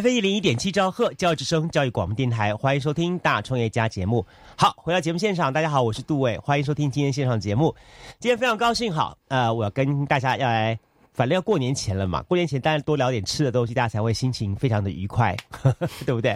[0.00, 4.24] F 一零一点七兆赫教育之声教育广播电台，欢迎收听大创业家节目。
[4.56, 7.76] 好，回到节目现场，大家好，我是杜伟，欢迎收听今天线上节目。
[8.18, 10.78] 今天非常高兴，好，呃，我要跟大家要来。
[11.12, 15.36] 反正要过年前了嘛，过年前当然多聊点吃的东西，大家才会心情非常的愉快，
[16.06, 16.34] 对不对？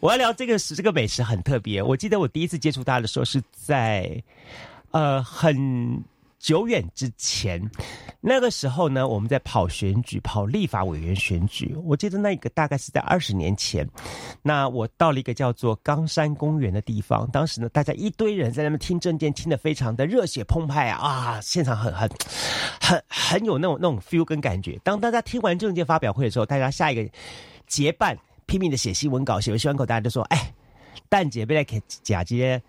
[0.00, 1.82] 我要聊这个是这个美食很特别。
[1.82, 4.22] 我记得我第一次接触它的时候是在
[4.92, 6.02] 呃很。
[6.38, 7.60] 久远之前，
[8.20, 11.74] 那个时候呢，我们在跑选举，跑立法委员选举。
[11.82, 13.88] 我记得那个大概是在二十年前。
[14.42, 20.98] 那我到了一个叫做冈山公园的地方，当时呢，大家一堆人在那边听证件，听得非常的热血澎湃啊！
[20.98, 22.08] 啊，现场很很
[22.80, 24.78] 很很有那种那种 feel 跟感觉。
[24.84, 27.10] 当大家听完证件发表会的时候，大家下一个
[27.66, 30.54] 结伴拼命的写新闻稿，写完新闻稿，大家就说：“哎，
[31.08, 32.62] 蛋姐，别来给假接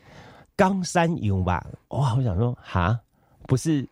[0.55, 2.99] 冈山游吧？”哇，我想说，哈。
[3.47, 3.87] 不是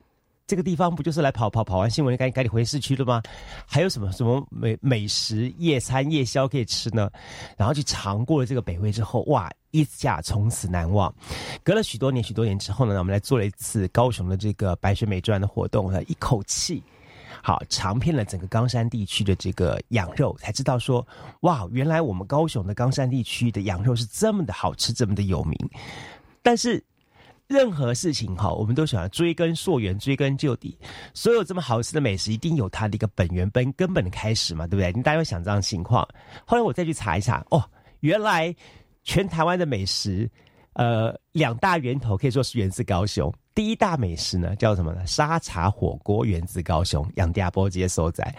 [0.45, 3.23] 这个地方，不就是来跑跑跑完新闻，赶紧赶紧回市区了吗？
[3.65, 7.09] 还有什么什么美美食夜餐夜宵可以吃呢？
[7.57, 11.11] 然后去尝过了这个北魏之后，哇，一下从此难忘。
[11.63, 16.83] 隔了许多年，许多年之后呢，我们来做了一次高雄的这个白雪美传的活动，一口气
[17.41, 21.05] 好尝遍了整个冈山地区的这个羊肉，才知道说，
[21.39, 25.57] 哇，原来我们高雄的冈山地区的羊肉是这么的好吃，这么的有名。
[26.43, 26.83] 但是。
[27.47, 30.77] 任何事情哈，我们都喜欢追根溯源、追根究底。
[31.13, 34.91] 所有这么好吃的美食，一定有它的一个本源、本根本的开始嘛，对不对？
[34.93, 36.07] 你大家会想这样情况。
[36.45, 37.63] 后来我再去查一查，哦，
[37.99, 38.53] 原来
[39.03, 40.29] 全台湾的美食，
[40.73, 43.31] 呃，两大源头可以说是源自高雄。
[43.53, 45.05] 第一大美食呢，叫什么呢？
[45.05, 48.35] 沙茶火锅源自高雄，杨家波街所在。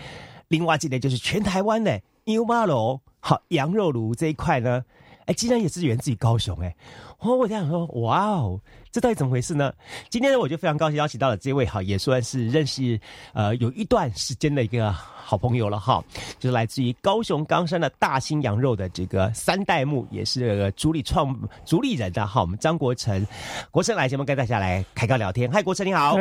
[0.49, 4.85] 另外一类就是全台湾的牛马楼，好羊肉炉这一块呢，
[5.27, 6.75] 哎，竟然也是源自于高雄，哎。
[7.19, 8.61] 哦，我这样说，哇哦，
[8.93, 9.73] 这到底怎么回事呢？
[10.11, 13.01] 今天呢，我就非常高兴邀请到了这位哈，也算是认识
[13.33, 16.05] 呃有一段时间的一个好朋友了哈，
[16.39, 23.27] 就是来自于高雄冈山的大兴羊肉的这个三代目，也是主理创主理人的哈，我们张国成，
[23.71, 25.51] 国成来节目跟大家来开个聊天。
[25.51, 26.19] 嗨，国成你好，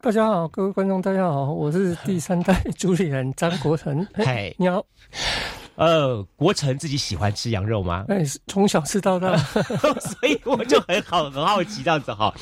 [0.00, 4.82] 大家好，各位观众大家好，我是第三代主理人张国成， 嗨，你好。
[5.76, 8.04] 呃，国成自己喜欢吃羊肉吗？
[8.10, 9.36] 哎，从小吃到大，
[9.98, 12.32] 所以我就很好很好奇这样子哈。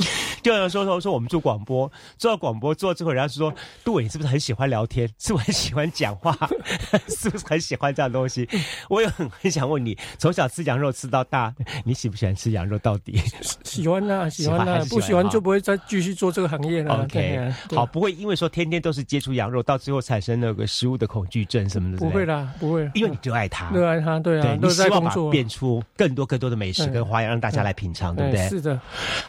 [0.42, 3.52] 就有人说说说我们做广播，做广播做之后，人家说
[3.84, 5.08] 杜伟，你是不是很喜欢聊天？
[5.18, 6.36] 是不是很喜欢讲话？
[7.08, 8.48] 是不是很喜欢这样东西？
[8.88, 11.54] 我也很很想问你，从小吃羊肉吃到大，
[11.84, 12.78] 你喜不喜欢吃羊肉？
[12.80, 13.20] 到底
[13.62, 17.04] 喜欢啊，喜欢啊，不喜欢就不会再继续做这个行业了。
[17.04, 21.98] OK，好，不会因为说天天都是接触羊肉，到最后产生那个食物的恐惧症什么的。
[21.98, 23.19] 不会啦，不会，因为。
[23.22, 28.48] 热爱它，热爱它，对啊，你希望把变出更多更多的美食跟花样，让大家来品尝，对不对？
[28.48, 28.81] 是的。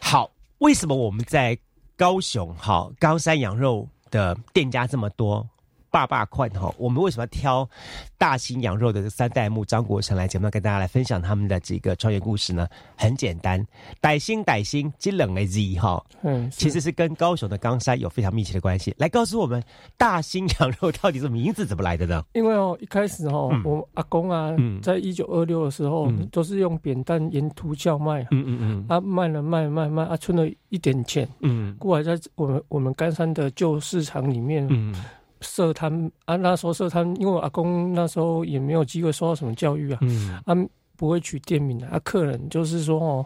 [0.01, 0.29] 好，
[0.59, 1.57] 为什么我们在
[1.97, 5.47] 高雄，哈高山羊肉的店家这么多？
[5.91, 6.73] 爸爸快哈！
[6.77, 7.69] 我们为什么要挑
[8.17, 12.65] 大型羊肉的三代目张国成来节目跟大家来分享他们的这个创业故事呢？
[12.95, 13.63] 很简单，
[14.01, 18.95] 傣兴傣兴，金冷的 Z 哈，嗯，其实是跟高雄的冈山有非常密切的关系。
[18.97, 19.61] 来告诉我们，
[19.97, 22.23] 大兴羊肉到底是名字怎么来的呢？
[22.31, 34.95] 因为哦，一开始哦，我阿公啊，在一九二六的时候，都是用扁担沿途叫卖，嗯嗯嗯，啊卖了卖卖卖，啊存了一点钱，嗯，过来在我们我们冈山的旧市场里面，嗯。
[35.41, 40.55] 设摊啊，那时候设摊，因为我阿公那时候也没有机会受到什么教育啊，嗯啊。
[40.97, 43.25] 不会取店名的啊，客人就是说哦，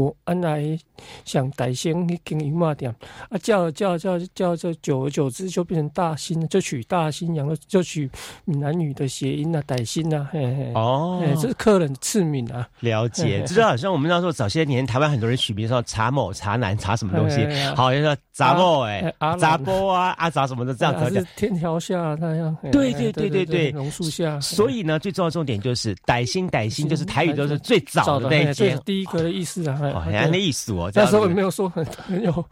[0.00, 0.78] 我安来
[1.26, 2.90] 想傣兴去经营嘛店
[3.28, 8.10] 啊，叫叫叫叫这久而久之就变成大兴，就取大兴然后，就取
[8.46, 12.66] 闽南语的谐音啊，傣兴啊，嘿嘿哦，这是客人赐名啊。
[12.80, 17.46] 了解，这就好像我们那时候早些年台湾很多人取名说茶某、茶男、茶什么东西，
[17.76, 21.26] 好像说杂某哎，杂波啊，阿杂什么的这样子。
[21.36, 22.56] 天桥下那样。
[22.72, 24.40] 对对对对对，榕树下。
[24.40, 27.10] 所以呢，最重要的重点就是傣兴，傣兴就是。
[27.10, 32.44] 台语都是最早的那一间，第一个的意思啊，哦，原来那意思哦，那时候也没有说很 很有。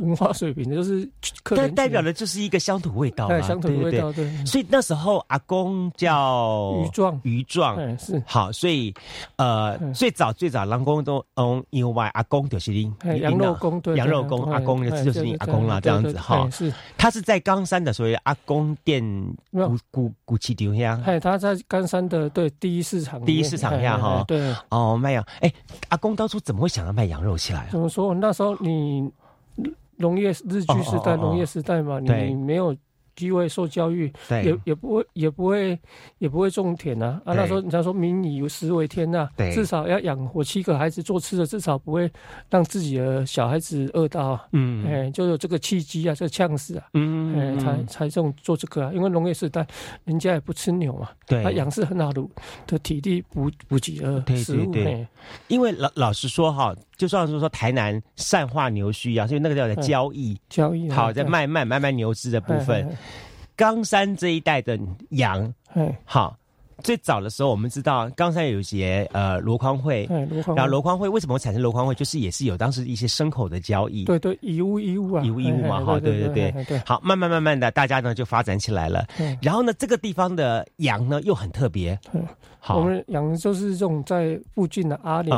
[0.00, 1.08] 文化水平 就是，
[1.44, 4.46] 但代表的就是一个乡土味道嘛，乡土味道对。
[4.46, 8.92] 所以那时候阿公叫鱼壮，鱼壮是好，所以
[9.36, 16.48] 呃，最早最早狼公都嗯，因为阿公就是你羊肉公对羊肉公阿公就是你阿公啦，这样子哈。
[16.50, 19.02] 是他是在冈山的，所以阿公店
[19.52, 21.00] 古古古奇丢香。
[21.02, 24.24] 哎，他在冈山的对第一市场，第一市场下哈。
[24.26, 25.24] 对哦，卖羊。
[25.40, 25.52] 哎，
[25.88, 27.68] 阿公当初怎么会想要卖羊肉起来？
[27.70, 28.14] 怎么说？
[28.14, 29.10] 那时候你。
[30.00, 32.76] 农业日据时代，农业时代嘛，你没有。
[33.16, 35.78] 机会受教育，也也不会也不会
[36.18, 37.34] 也不会种田呐啊！
[37.34, 42.10] 那时候人家说“民以食为天”呐，至少要养活七个孩子做吃的，至少不会
[42.48, 44.40] 让自己的小孩子饿到。
[44.52, 48.92] 嗯，哎，就有这个契机啊，这个呛死啊，嗯，哎，才才这种做这个啊。
[48.94, 49.66] 因为农业时代，
[50.04, 52.26] 人家也不吃牛嘛，对，他养是很好的
[52.66, 54.72] 的体力补补给的食物。
[54.72, 55.06] 对，
[55.48, 62.86] 因为老老实说哈，就算是说台南善化牛须啊，所以那个叫做交易，交易好在卖卖卖卖牛脂的部分。
[63.56, 64.78] 冈山这一带的
[65.10, 65.50] 羊，
[66.04, 66.36] 好，
[66.82, 70.06] 最早的时候我们知道冈山有一些呃箩筐会，
[70.56, 71.94] 然后箩筐会为什么会产生箩筐会？
[71.94, 79.06] 就是也是有当时一些牲口的交易，对对，以物易物啊，以物易物嘛，哈，对对对，好，慢慢慢慢的，大家呢就发展起来了。
[79.42, 81.98] 然后呢，这个地方的羊呢又很特别，
[82.58, 85.36] 好，我们羊就是这种在附近的阿莲、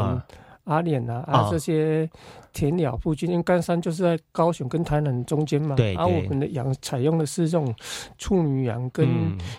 [0.65, 2.09] 阿莲啊啊这些。
[2.55, 7.75] 田鸟附近，因为冈山就是在高雄跟台南中间嘛，对而我们的羊采用的是这种
[8.19, 9.09] 处女羊跟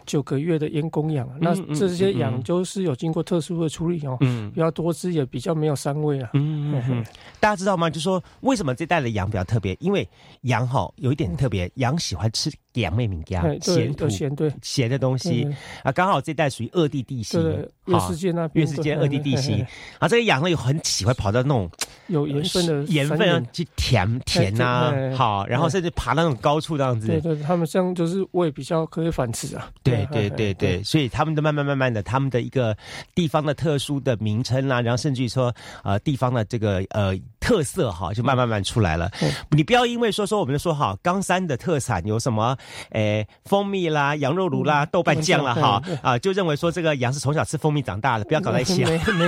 [0.05, 4.15] 九个月的阉公羊，那这些羊就是有经过特殊的处理哦，
[4.53, 6.29] 比较多汁，也比较没有膻味啊。
[6.35, 7.03] 嗯
[7.39, 7.89] 大家知道吗？
[7.89, 9.75] 就说为什么这代的羊比较特别？
[9.79, 10.07] 因为
[10.41, 14.51] 羊哈有一点特别，羊喜欢吃羊味名家咸土咸对。
[14.61, 15.47] 咸的东西
[15.83, 17.41] 啊，刚好这带属于二地地形，
[17.85, 19.65] 月世界那月世界二地地形。
[19.99, 21.69] 啊，这个羊呢又很喜欢跑到那种
[22.07, 22.83] 有盐分的。
[22.85, 27.07] 盐分去填填呐，好，然后甚至爬那种高处这样子。
[27.07, 29.69] 对对，他们像就是胃比较可以反吃啊。
[29.83, 32.75] 对对对对，所以他们的慢慢慢慢的，他们的一个
[33.13, 35.53] 地方的特殊的名称啦，然后甚至于说
[35.83, 39.11] 呃地方的这个呃特色哈，就慢慢慢出来了。
[39.49, 42.57] 你不要因为说说我们说哈，冈山的特产有什么
[42.91, 48.83] 诶蜂蜜啦、羊肉炉啦、豆瓣酱啦哈啊，就认为说这个羊是从小吃蜂蜜长大的，不要搞在一起。
[48.83, 48.89] 啊。
[49.13, 49.27] 没有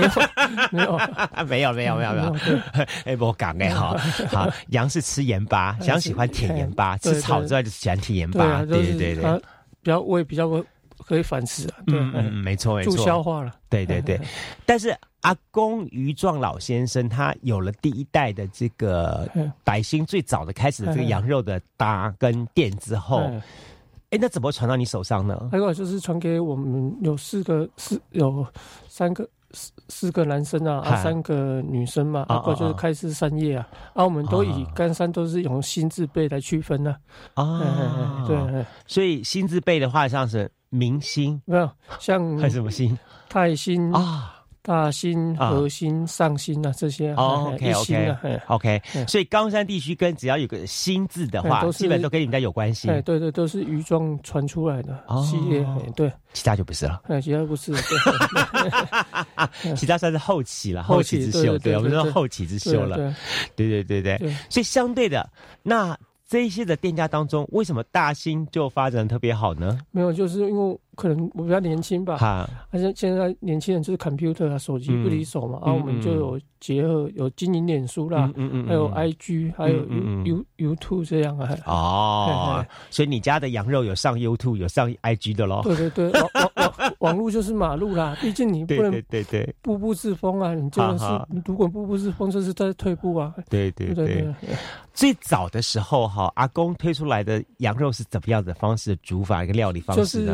[0.72, 0.98] 没有。
[1.46, 2.36] 没有没有没有没有，
[3.04, 3.56] 哎我讲。
[3.60, 3.96] 哎，哈。
[4.30, 9.40] 好，羊是吃盐巴， 羊喜欢舔盐巴，吃草之外就喜欢舔盐巴，对对对，
[9.82, 10.48] 比较胃比较
[11.06, 14.20] 可以反吃啊，嗯嗯，没错没错，助消化了，对对对。
[14.64, 14.96] 但是
[15.26, 19.28] 阿公于壮老先生他有了第一代的这个
[19.64, 23.18] 百姓最早的开始的这个羊肉的搭跟店之后，
[24.10, 25.48] 哎，那怎么传到你手上呢？
[25.50, 28.46] 还有就是传给我们有四个四有
[28.88, 29.28] 三个。
[29.52, 36.96] 四四个男生啊，啊三个女生嘛，啊，就是开枝散叶啊，啊，我们都以干山都是用新字辈来区分呢，
[37.34, 41.70] 啊，对，所以新字辈的话像是明星，没有
[42.00, 42.98] 像还什么星，
[43.30, 44.35] 泰星啊。
[44.66, 52.88] 大心、核心、上心啊，这些哦，OK OK OK，所以冈山地区跟只要有个“新”字的话，基本都跟你们家有关系。
[52.88, 55.64] 对对对，都是鱼庄传出来的系列，
[55.94, 57.00] 对，其他就不是了。
[57.06, 57.72] 哎，其他不是，
[59.76, 61.56] 其他算是后起了，后起之秀。
[61.58, 62.96] 对，我们说后起之秀了。
[63.54, 64.18] 对对对对，
[64.50, 65.30] 所以相对的
[65.62, 65.96] 那。
[66.28, 69.78] 这一些的店家当中，为什么大兴就发展特别好呢？
[69.92, 72.16] 没有，就是因为可能我比较年轻吧。
[72.16, 79.76] 哈，而且现在年轻人就是 computer 啊，手机不离手嘛，然后我们就有结合有经营脸书啦，嗯嗯，还有 IG，还有
[80.24, 81.56] You YouTube 这样啊。
[81.66, 85.60] 哦，所以你家的羊肉有上 YouTube，有上 IG 的喽？
[85.62, 91.04] 对对对，网网 网络就是马路啦，毕竟你不能对对步步自封啊，你真的是
[91.44, 93.34] 如果步步自封，就是在退步啊。
[93.48, 94.26] 对对对。
[94.94, 100.32] 最早的时候，哈，阿公推出来的羊肉是怎么样的方式煮法一个料理方式呢？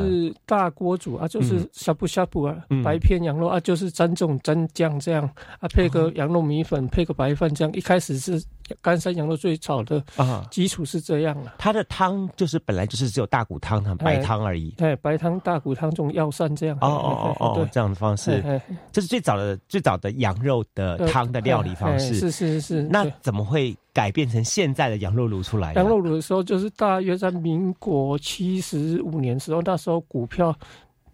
[0.53, 5.25] 就是大锅煮啊，就是呷哺呷哺啊，白片羊肉啊，就是沾这种沾酱这样
[5.61, 7.73] 啊，配个羊肉米粉，配个白饭这样。
[7.73, 8.43] 一开始是
[8.81, 11.55] 干山羊肉最早的啊，基础是这样了。
[11.59, 14.71] 它的汤就是本来就是只有大骨汤、白汤而已。
[14.77, 16.77] 对，白汤、大骨汤这种药膳这样。
[16.81, 18.61] 哦哦哦哦，这样的方式，
[18.93, 22.15] 这是最早的最早的羊肉的汤的料理方式。
[22.15, 22.83] 是是是。
[22.83, 23.75] 那怎么会？
[23.93, 25.75] 改变成现在的羊肉炉出来。
[25.75, 30.55] 羊肉炉的时候，就是大约在民国七十五年时候，那时候股票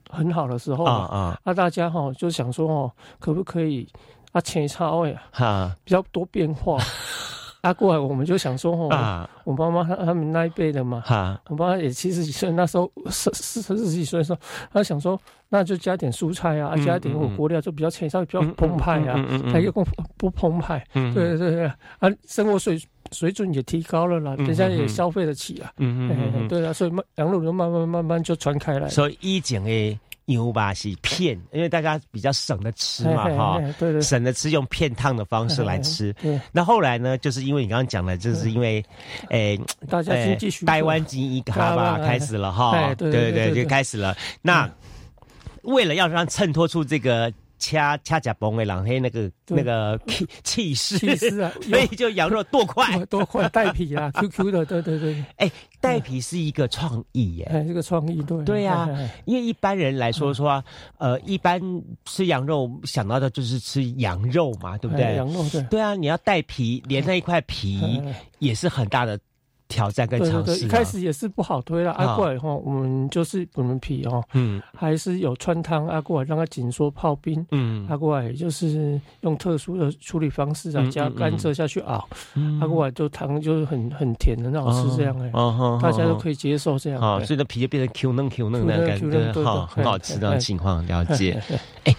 [0.09, 3.87] 很好的时候啊啊，那大家哈就想说哦，可不可以
[4.33, 6.79] 啊前差位啊，比较多变化。
[7.63, 8.89] 啊，过来我们就想说哦，
[9.45, 11.03] 我妈妈他他们那一辈的嘛，
[11.49, 14.39] 我妈妈也七十几岁，那时候四四十几岁的时候，
[14.73, 19.15] 他想说那就加点蔬菜啊，加点火锅料，就比较前稍微比较澎湃啊，
[19.53, 19.85] 他又不
[20.17, 29.99] 不澎湃，对对对，啊，生活水水准也提高了啦，人家也消费得起啊，嗯嗯，对啊，所以慢羊肉就慢慢慢慢就传开来，所以以前诶。
[30.29, 36.15] 牛巴西片，因为大家比较省得吃嘛，哈，对对省得吃用片烫的方式来吃。
[36.53, 38.85] 那后来呢，就是因为你刚刚讲的，就是因为，
[39.31, 39.59] 诶，
[39.89, 44.15] 大家经济需台湾经济卡吧开始了哈，对对对，就开始了。
[44.43, 44.71] 那
[45.63, 55.25] 为了要让衬托出这个掐掐甲崩的狼黑那个那个气气势，气势啊，所以就羊肉剁块剁块带皮啊，QQ 的，对对对。
[55.37, 55.51] 哎，
[55.81, 58.45] 带皮是一个创意耶，哎，这个创意对。
[58.45, 58.89] 对呀，
[59.25, 60.63] 因为一般人来说说，
[60.99, 61.61] 呃，一般
[62.05, 65.17] 吃羊肉想到的就是吃羊肉嘛，对不对？
[65.17, 65.63] 羊肉对。
[65.65, 68.01] 对啊，你要带皮，连那一块皮
[68.39, 69.19] 也是很大的。
[69.69, 71.93] 挑战跟尝试，一开始也是不好推了。
[71.93, 82.09] 阿过来哈，我们就是我们皮哈，嗯，还是有穿汤阿过来让它紧缩泡冰，嗯，阿过来就是用特殊的处理方式啊，加甘蔗下去熬，
[82.61, 85.31] 阿过来就汤就是很很甜很好吃这样哎，
[85.83, 91.43] 大家都可以接受这样，啊，所以那皮就变成 Q 嫩 Q 嫩的感觉，好，很好吃的情况了解。
[91.85, 91.95] 哎，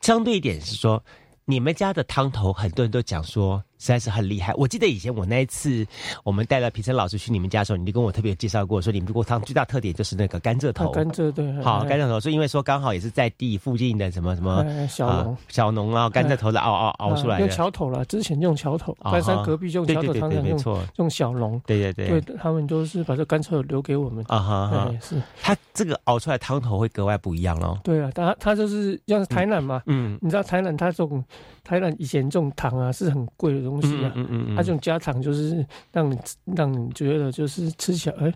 [0.00, 1.02] 相对一点是说，
[1.46, 3.62] 你们家的汤头很多人都讲说。
[3.78, 4.52] 实在是很厉害。
[4.54, 5.86] 我记得以前我那一次，
[6.24, 10.90] 我们带了皮森老师去你们家的时候，你就跟我特别介绍过，说你们锅汤最大特点就是那个甘蔗头。
[10.90, 17.46] 甘蔗对，好甘蔗头，是因为说刚好也是在地附近的什么什么小农小农啊，甘蔗头的熬熬熬出来的。
[17.46, 21.60] 用桥头了，之前用桥头，甘山隔壁用桥头汤没错，用小农。
[21.66, 25.20] 对对对，对他们都是把这甘蔗留给我们啊哈，是。
[25.40, 27.78] 他这个熬出来汤头会格外不一样哦。
[27.84, 31.24] 对啊，他他就是像台南嘛，嗯，你知道台南他这种
[31.64, 34.56] 台南以前这种糖啊是很贵的东西啊，嗯嗯。
[34.56, 36.18] 它这种加糖就是让你
[36.56, 38.34] 让你觉得就是吃起来哎，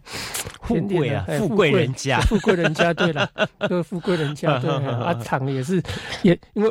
[0.63, 3.29] 富贵啊，富贵人家，富贵人家，对了，
[3.69, 5.83] 个富贵人家，对啊，糖也是
[6.23, 6.71] 也因为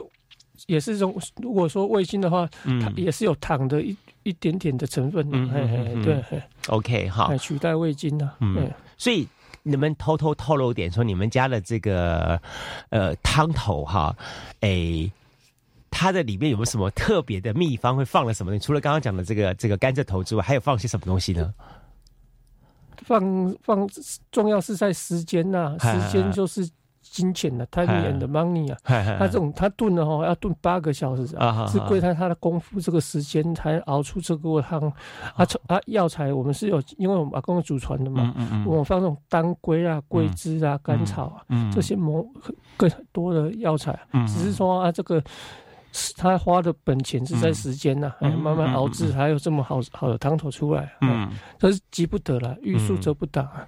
[0.68, 2.48] 也是这种，如果说味精的话，
[2.82, 6.24] 它也是有糖的一一点点的成分，嗯嗯对
[6.68, 9.28] ，OK 好，取代味精的，嗯，所以
[9.64, 12.40] 你们偷偷透露点说，你们家的这个
[12.90, 14.16] 呃汤头哈，
[14.62, 15.12] 哎。
[15.92, 17.96] 它的里面有没有什么特别的秘方？
[17.96, 18.58] 会放了什么？
[18.58, 21.54] 除了刚刚讲的这个这个甘蔗头之外，还有放些什么东西呢？
[23.04, 23.88] 放放
[24.32, 26.68] 重要是在时间呐，时间就是
[27.02, 28.78] 金钱的，time and money 啊。
[29.18, 34.80] 他这种他炖的哈，要炖八个小时啊，是贵在它的功夫，这个时间才熬出这锅汤。
[35.36, 38.34] 啊，啊，药材我们是有，因为我们阿公祖传的嘛，
[38.66, 42.26] 我们放这种当归啊、桂枝啊、甘草啊，这些某
[42.78, 45.22] 更多的药材，只是说啊这个。
[46.18, 51.30] 他花的本钱是在时间呐，慢慢熬制，还有这么好好的汤头出来，嗯，
[51.60, 53.66] 这是急不得了，欲速则不达，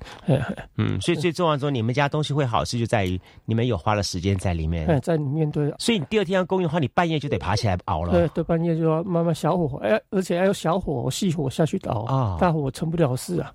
[0.77, 5.74] 嗯，所以最重要说，你们家东西会好吃，就在于你们有花了时间在里面，在里面对。
[5.77, 13.53] 所以你第二天要供应的话，你半夜就得爬起来熬了，对，对，半夜就要慢慢小火，哎，而且还有小火、细火下去熬啊，大火成不了事啊，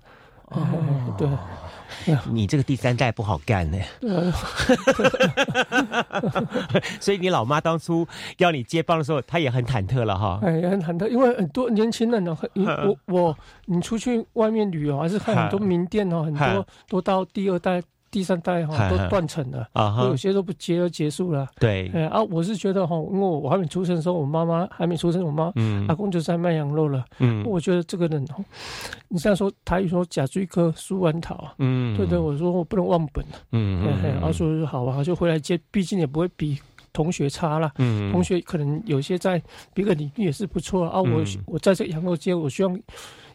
[1.17, 1.27] 对。
[2.31, 3.77] 你这个第三代不好干呢，
[6.99, 10.39] 所以你老妈当初要你接棒的时候，她也很忐忑了哈。
[10.43, 12.37] 哎，也很忐忑，因为很多年轻人呢，
[12.85, 17.81] 我我你出去外面旅游，还是看很多名店哦，很多都到第二代。
[18.11, 21.47] 第三代哈都断层了啊，有些都不接而结束了。
[21.59, 25.51] 对，哎啊，我是觉得哈，因为我还没出生的时候，我妈妈还没出生，我妈
[25.87, 27.05] 阿公就在卖羊肉了。
[27.19, 28.25] 嗯，我觉得这个人，
[29.07, 36.57] 你像说台语说假追科输完桃啊，嗯，对对，我说我不能忘本嗯嗯，然后说好吧，就回来接，毕竟也不会比
[36.93, 37.71] 同学差了。
[37.77, 39.41] 嗯，同学可能有些在
[39.73, 41.01] 别的领域也是不错啊。
[41.01, 42.79] 我我在这羊肉街，我希望。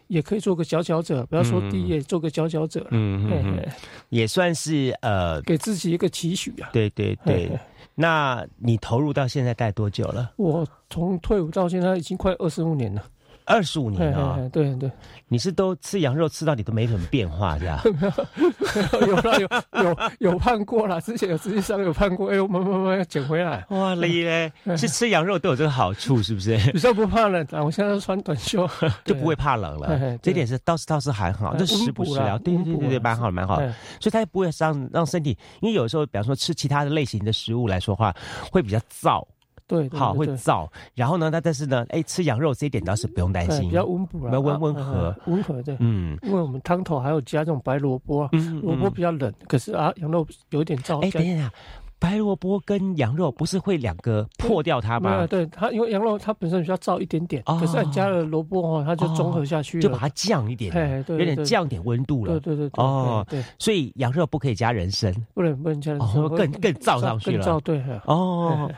[0.07, 3.65] 也可以做个佼佼者，不要说第一，做个佼佼者，嗯嗯，
[4.09, 6.69] 也算是呃，给自己一个期许啊。
[6.71, 7.51] 对对对，
[7.95, 10.31] 那你投入到现在待多久了？
[10.37, 13.03] 我从退伍到现在已经快二十五年了。
[13.45, 14.91] 二十五年啊，对对，
[15.27, 17.79] 你是都吃羊肉吃到你都没什么变化，这样？
[19.07, 19.47] 有了有
[19.83, 19.97] 有
[20.31, 23.65] 有胖过了，之前有实际上有胖过，哎呦，慢慢慢要减回来。
[23.69, 26.57] 哇，你嘞，是吃羊肉都有这个好处，是不是？
[26.71, 28.67] 比较不怕冷，我现在穿短袖
[29.05, 30.17] 就不会怕冷了。
[30.21, 33.57] 这点是倒是倒是还好，这食补食疗，对对对对，蛮好蛮好。
[33.99, 38.15] 所以它也不会让让身体，因为有时候比方说吃其他的类型的食物来说话，
[38.51, 39.25] 会比较燥。
[39.67, 48.29] 对，好会燥，然后呢，那但是呢，哎，吃羊肉这一点倒是不用担心，比较温补了，温温和，温和的，嗯，因为我们汤头还有加这种白萝卜，
[48.61, 51.03] 萝卜比较冷，可是啊，羊肉有点燥。
[51.03, 51.51] 哎，等一下，
[51.97, 55.25] 白萝卜跟羊肉不是会两个破掉它吗？
[55.25, 62.39] 对，它因为羊肉它本身比较燥一点点，可是你加了萝卜哦，它就综合下去，就把它降一点，有点降点温度了。
[62.39, 68.69] 对对对，哦，对，所以羊肉不可以加人参，不能不能加人参，更更燥上去了，更燥对，哦。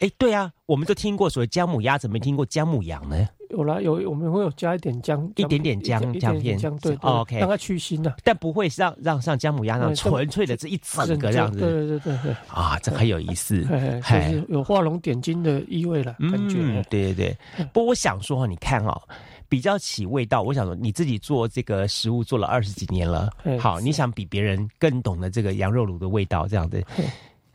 [0.00, 3.28] 哎，对啊，我们都听过所谓姜母鸭，怎么没听过姜母羊呢？
[3.50, 17.66] 有啦，有我们会有加一点姜，一点点姜姜片，姜对，OK，让它去腥的，但不会让让像姜母鸭那样纯粹的这一整个这样子，对对对对啊，这很有意思，就是有画龙点睛的意味了，感觉，对对对。
[17.72, 19.02] 不过我想说，你看哦，
[19.48, 23.28] 比较起味道，我想说你自己做这个食物做了二十几年了，
[23.58, 26.82] 好，你想比别人更懂得这个羊肉卤的味道这样子，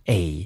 [0.06, 0.46] 哎。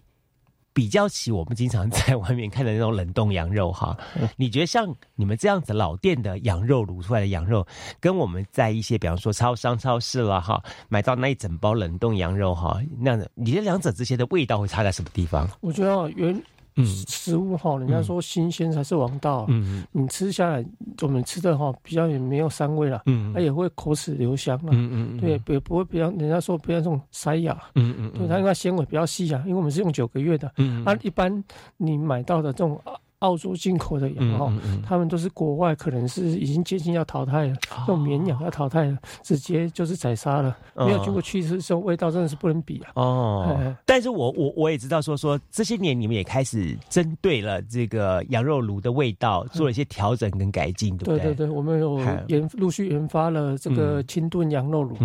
[0.80, 3.98] 比较起我们经常在外面看的那种冷冻羊肉哈，
[4.38, 7.68] 你觉得像你们这样子老店的羊肉卤出来的羊肉，
[8.00, 15.46] 跟我们在一些比方说超商、超市了哈，买到那一整包冷冻羊肉哈，那样的，你觉得两者之间的味道会差在什么地方？
[15.60, 16.42] 我觉得原。
[16.82, 19.46] 嗯，食物哈，人家说新鲜才是王道。
[19.50, 20.66] 嗯嗯，你吃下来，
[21.02, 23.04] 我们吃的哈比较也没有膻味了。
[23.06, 24.72] 嗯它也会口齿留香了。
[24.74, 27.58] 嗯嗯对，不不会比较，人家说不要这种塞牙。
[27.76, 30.52] 嗯嗯对，它应该纤维比较细啊，因为我们是用九个月的。
[30.58, 31.44] 嗯啊，一般
[31.78, 32.80] 你买到的这种。
[33.20, 34.54] 澳洲进口的羊哈，
[34.86, 42.92] 他们都是国外，可能是已经接近要淘汰了，这种绵羊要淘汰了，直接就是宰杀了，没有经过去世，的时候味道真的是不能比啊。
[42.96, 51.20] 哦，但是我我我也知道说说这些年你们也开始针对了这个羊肉炉的味道做了一些调整跟改进，对不对？
[51.20, 54.96] 对对对，我们有研陆续研发了这个清炖羊肉炉，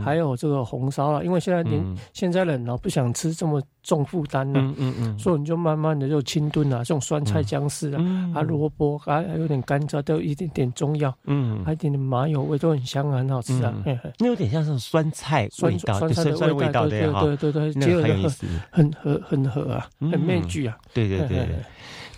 [0.00, 3.60] 还有这个红烧了，因为现在年现在人哦不想吃这么。
[3.84, 8.02] 重负担了，嗯嗯嗯，所以你就慢慢的就清炖啊，这种酸菜姜丝啊，
[8.34, 13.72] 啊萝卜还还有点干燥，都有一点点中药，嗯，还一点点麻油味，都很香很好吃啊。
[14.18, 20.76] 那有点像是酸菜味道，酸菜的味道，对对对对，那个很有意思，很合很合啊，很面具啊。
[20.92, 21.48] 对对对对，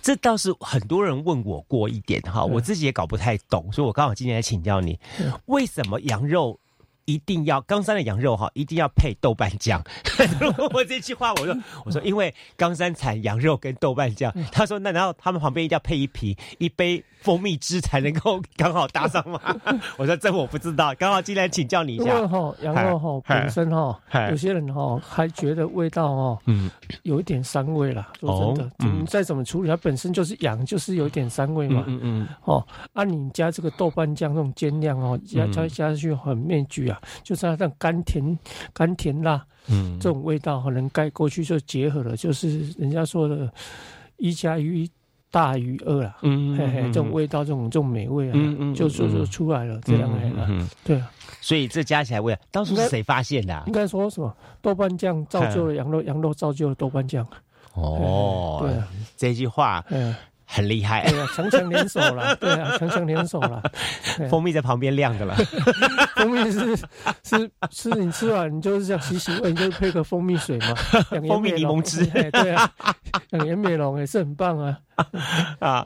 [0.01, 4.97] 这倒是很多人问我过一点哈，我自己也搞不太懂，所以我刚好今天来请教你，
[5.47, 6.57] 为什么羊肉？
[7.07, 9.81] 一定要冈山的羊肉哈，一定要配豆瓣酱。
[10.73, 14.31] 我这句话，我说我说，因为冈山产羊肉跟豆瓣酱。
[14.51, 19.39] 他说那然后他们旁边一定要配一瓶一杯蜂蜜汁才能够刚好搭上吗？
[19.97, 22.27] 我说这我不知道，刚好进来请教你一下。
[22.27, 23.97] 哈羊肉哈本身哈，
[24.29, 26.69] 有些人哈还觉得味道哈嗯
[27.03, 28.11] 有一点膻味啦。
[28.19, 31.85] 说真的，你再怎么处理，它本身就是羊，就是有一点膻味嘛。
[31.87, 36.96] 嗯嗯哦，按你加这个豆瓣酱这种煎量哦，加加加下去很面具啊。
[37.23, 38.37] 就是它这甘甜、
[38.73, 43.51] 甘甜辣，嗯，这种味道可能盖过去就结合了，就是人家说的
[44.17, 44.89] “一加一
[45.29, 53.63] 大于二”啦，嗯，嘿嘿，这种味道，这种这种美味啊，嗯嗯，就就就出来了，这样的，对啊，所以这加起来味，当初是谁发现的？
[53.67, 54.35] 应该说什么？
[54.61, 57.27] 豆瓣酱造就了羊肉，羊肉造就了豆瓣酱。
[57.73, 58.73] 哦，对，
[59.15, 60.15] 这句话，嗯。
[60.49, 63.61] 很厉害，对啊，强强联手了， 对啊，强强联手了。
[64.29, 65.35] 蜂蜜在旁边晾的了，
[66.15, 66.75] 蜂蜜是
[67.21, 70.73] 是是，你吃完你就是这样洗洗胃，你就配个蜂蜜水嘛，
[71.27, 72.71] 蜂蜜柠檬汁，对啊，
[73.31, 74.77] 养颜美容也是很棒啊。
[75.59, 75.85] 啊，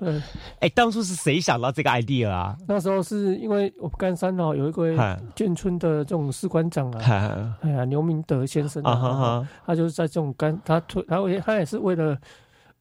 [0.61, 2.55] 哎，当初是谁想到这个 idea 啊？
[2.67, 4.95] 那时候是因为我们甘山哦，有一位
[5.35, 12.15] 眷村的这种士官长啊，哎呀，刘明德先生啊，他就是在这种甘，他推，然后他也是为了。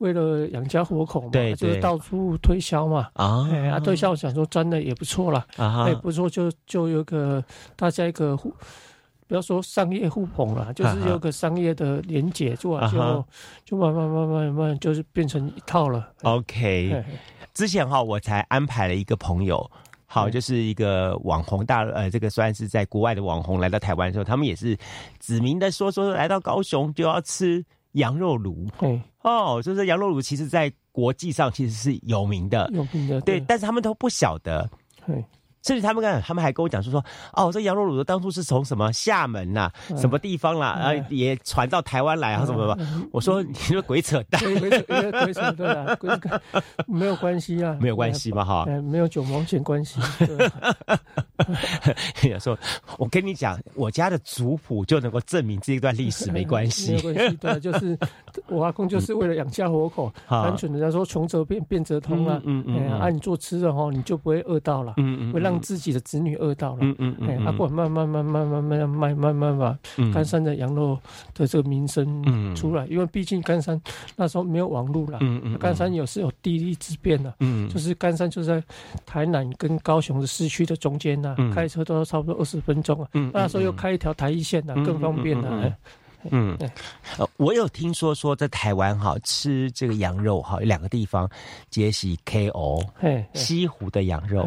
[0.01, 3.09] 为了养家活口嘛，就是到处推销嘛。
[3.13, 5.47] 啊，啊，推销想说真的也不错了，
[5.87, 7.45] 也不错，就就有个
[7.77, 8.51] 大家一个互，
[9.29, 13.25] 不要说商业互捧了，就是有个商业的连结，做就
[13.63, 16.11] 就慢慢慢慢慢就是变成一套了。
[16.23, 17.05] OK，
[17.53, 19.71] 之前哈我才安排了一个朋友，
[20.07, 24.75] 好就是一个网红大呃，这个算是在国外的网红来到台湾的时候，他们也是
[25.19, 27.63] 指明的说说来到高雄就要吃。
[27.93, 34.69] 羊肉炉，对哦，就是羊肉炉，其实在国际上其实是有名的，有名的，对，但是他们都不晓得，
[35.07, 35.25] 对。
[35.63, 43.09] 甚至他们跟他们还跟我讲说说哦，这羊肉卤当初是从什么厦门呐，什么地方啦，然后也传到台湾来啊什么什么。
[43.13, 44.83] 我说你说鬼扯淡，鬼扯
[45.25, 45.99] 鬼扯淡，
[46.87, 50.01] 没有关系啊， 没有关系嘛哈，没有九毛钱关系。
[52.39, 52.57] 说，
[52.97, 56.93] 我跟你讲，我家的族谱就能够证明这一段历史 没关系。
[56.93, 57.99] 没关系，对，就是
[58.49, 62.41] 我阿公就是为了养家活口，单纯的人家说穷则变，变则通啊。
[62.45, 64.95] 嗯嗯，啊，你做吃的哈，你就不会饿到了。
[64.97, 65.61] 嗯嗯，会让。
[65.71, 69.79] 自己的子女饿到了，嗯嗯嗯，阿管慢慢慢慢慢慢慢慢慢把
[70.13, 70.99] 甘山的羊肉
[71.33, 73.81] 的这个名声出来，因为毕竟甘山
[74.17, 78.61] 那时候没有网络了，嗯嗯，甘山有是有地利之便的，嗯，就是甘山就在
[79.07, 85.73] 台南跟高雄的市区的中间呐，开车都要差不多二十分钟啊，那时候又开一条台一线呐，更方便了。
[86.31, 86.57] 嗯，
[87.19, 91.29] 呃，我有听说说在台湾哈吃这个羊肉哈有两个地方，
[91.71, 92.85] 皆是 KO，
[93.33, 94.47] 西湖的羊肉，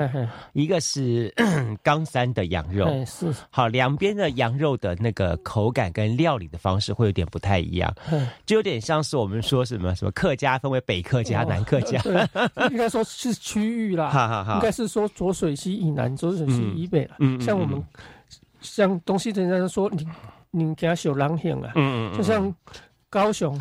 [0.53, 1.33] 一个是
[1.81, 3.33] 冈山的羊肉，是。
[3.49, 7.93] 好两边的羊肉的那个口感跟料理的方式会有点不太一样，
[8.45, 12.01] 就有点像是我们说什么什么客家分为北客家、南客家，
[12.69, 17.83] 应该说是区域啦，应该是说浊水溪以南、浊水溪以北了，像我们
[18.61, 20.07] 像东西人家说你。
[20.53, 21.73] 人家小狼性啊，
[22.15, 22.53] 就像
[23.09, 23.59] 高雄，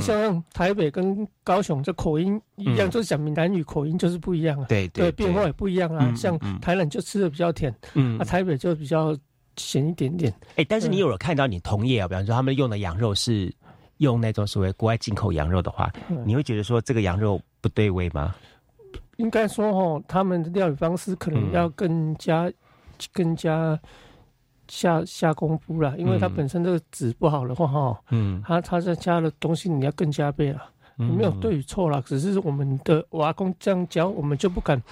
[0.00, 4.66] 像台北跟高雄这口音一样，就是讲闽南语口音就是不一样啊。
[4.68, 6.14] 对对，变化也不一样啊。
[6.14, 7.74] 像台南就吃的比较甜，
[8.18, 9.16] 啊，台北就比较
[9.56, 10.32] 咸一点点。
[10.56, 13.52] 哎，但是你有看到你同业啊，比方说他们用的羊肉是
[13.98, 15.90] 用那种所谓国外进口羊肉的话，
[16.24, 18.34] 你会觉得说这个羊肉不对味吗？
[19.16, 22.50] 应该说哦，他们的料理方式可能要更加
[23.12, 23.78] 更加
[24.72, 30.62] 下下功夫了，因为它本身这个纸不好的话哈，嗯，它它在加的东西你要更加倍了，
[30.96, 34.82] 没有对与错了，只是我们的瓦工这样教，我们就不敢。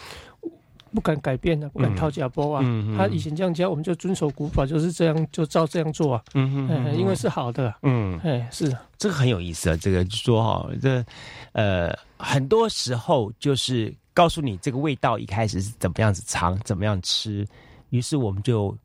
[0.93, 2.65] 不敢改变了，不敢掏假包啊！
[2.99, 6.23] 他以前这样教，我们就遵守古法，就是这样，就照这样做啊。
[6.35, 7.73] 嗯嗯，因为是好的。
[7.83, 9.77] 嗯，哎，是这个很有意思啊。
[9.77, 11.05] 这个说哈，这
[11.53, 17.47] 呃，很多时候就是告诉你这个味道一开始是怎么样子尝，怎么样吃，
[17.91, 18.77] 于是我们就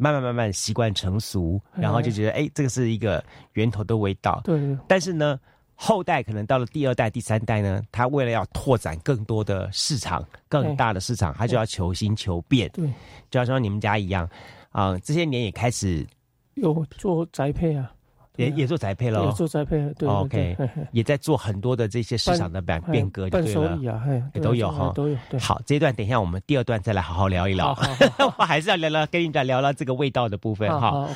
[0.00, 4.40] 慢慢慢慢习惯成熟，然后就觉得哎，这个是一个源头的味道。
[4.42, 4.58] 对，
[4.88, 5.38] 但是呢。
[5.82, 12.68] 后代可能到了第二代、第三代呢，他为了要拓展更多的市场、更大的市场，他就要求新求变。
[12.74, 12.86] 对，
[13.30, 14.28] 就像你们家一样
[14.72, 16.06] 啊，这些年也开始
[16.52, 17.90] 有做宅配啊，
[18.36, 19.78] 也也做宅配了，也做宅配。
[19.98, 20.56] 对，OK，
[20.92, 24.02] 也在做很多的这些市场的变变革，伴手礼啊，
[24.34, 25.16] 也都有哈，都有。
[25.38, 27.76] 好，这一段等一下我们第二段再来好好聊一聊，
[28.38, 31.08] 我还是要聊聊跟你再聊聊这个味道的部分哈。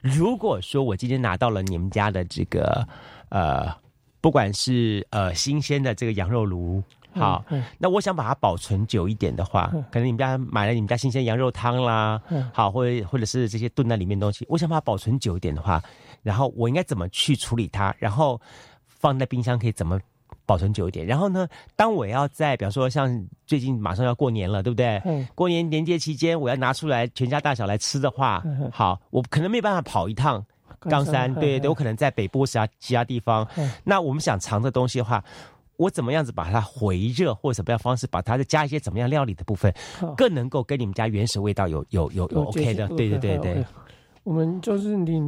[0.00, 2.86] 如果说我今天拿到了你们家的这个
[3.28, 3.82] 呃。
[4.22, 6.80] 不管是呃新鲜的这个羊肉炉，
[7.12, 7.44] 好，
[7.76, 12.22] 那我想把它保存久一点的话，可能你们家买了你们家新鲜羊肉汤啦，
[12.54, 15.82] 好，或者或者是这些炖在里面东西，我想把它保存久一点的话，
[16.22, 17.94] 然后我应该怎么去处理它？
[17.98, 18.40] 然后
[18.86, 20.00] 放在冰箱可以怎么
[20.46, 21.06] 保存久一点？
[21.06, 25.00] 然后呢，当我要在比方说像最近马上要过年了，对不对？
[25.34, 30.44] 过年年节期间我要拿出来全家大小来吃的话，好，我可能没有办法跑一趟。
[30.88, 33.46] 冈山，对对，我可能在北部其他其他地方。
[33.84, 35.22] 那我们想尝的东西的话，
[35.76, 39.72] 我怎么样子把它回热，或者什么样方式把它再加一些怎么样料理的部分，
[40.16, 42.88] 更能够跟你们家原始味道有有有有 OK 的？
[42.88, 43.64] 对对对对。
[44.24, 45.20] 我们就是你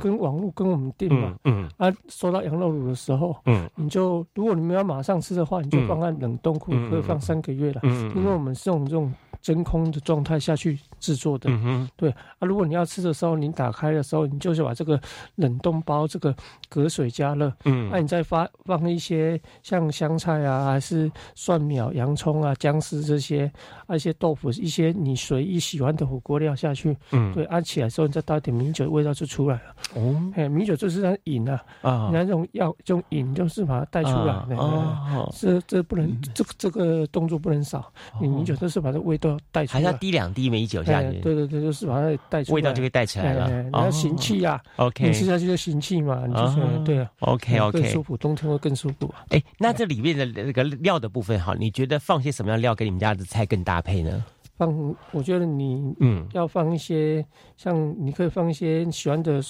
[0.00, 9.12] 跟网络跟我们订嘛，嗯，啊，收到羊肉卤的时候，嗯，你就如果你们要马上吃的话，你就放在冷冻库，可以放三个月了，嗯，因为我们是用这种。
[9.40, 12.16] 真空的状态下去制作的，嗯对啊。
[12.40, 15.00] 如果你要吃的时候，你打开的时候，你就是把这个
[15.36, 16.34] 冷冻包这个
[16.68, 23.50] 隔水加热，嗯，那你再发放一些像香菜啊，还是蒜苗、洋葱啊、姜丝这些，
[23.86, 29.74] 啊一些豆腐，一些你随意喜欢的火锅料下去，嗯，对，按起来之后，你再倒一点米酒，味道就出来了。
[29.94, 34.34] 哦，哎，米酒就是让饮啊，啊，那种药，这种饮就是把它带出来。
[34.56, 37.92] 哦，这这不能，这个这个动作不能少。
[38.20, 39.27] 你米酒就是把这味道。
[39.50, 41.18] 带出来，还要滴两滴美酒下去。
[41.20, 43.50] 对对对，就是把它带出来，味道就会带起来了。
[43.72, 49.12] 然后行气啊，OK，你吃下去就行气嘛，你就是对啊，OK OK，更舒服，冬天会更舒服。
[49.30, 54.24] 哎，那这里面的那个料的部分哈，你觉得放些什么样料给你们家的菜更搭配呢？
[54.56, 57.24] 放，我觉得你嗯要放一些，
[57.56, 59.40] 像你可以放一些喜欢的。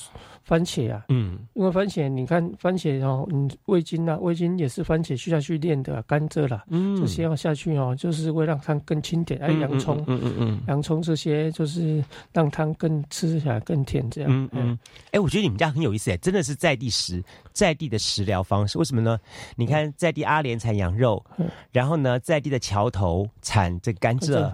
[0.48, 9.38] 番茄啊，嗯，因为番茄，你看番茄哦，嗯，味精啊，味精也是番茄需要去炼的，甘蔗啦，嗯，这些要下去哦，就是会让汤更清甜。
[9.40, 14.30] 哎，洋葱，嗯嗯嗯，洋葱这些就是让汤更吃起来更甜，这样。
[14.32, 14.78] 嗯嗯，
[15.10, 18.78] 哎，我觉得你们家很有意思，哎，真的是在地食，在地的食疗方式。
[18.78, 19.20] 为什么呢？
[19.54, 24.50] 你看，在地阿莲产羊肉，嗯然后呢，在地的桥头产这甘蔗，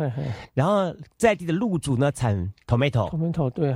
[0.55, 3.73] 然后在地的鹿主呢产 tomato，tomato 对，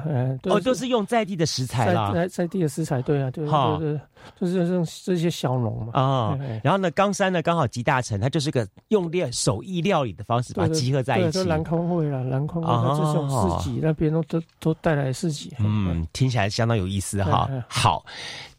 [0.51, 2.08] 哦，都是用在地的食材啦。
[2.13, 4.01] 在在地的食材，对啊，对对对，
[4.41, 6.39] 就是这这些小农嘛啊。
[6.63, 11.45] 然后呢，冈山呢刚好集大成，它就是个用料手艺料理的方式，把它集合在一起。
[11.45, 15.53] 蓝空会了，蓝空会，这种市集那边都都都带来市集。
[15.59, 17.49] 嗯，听起来相当有意思哈。
[17.69, 18.05] 好，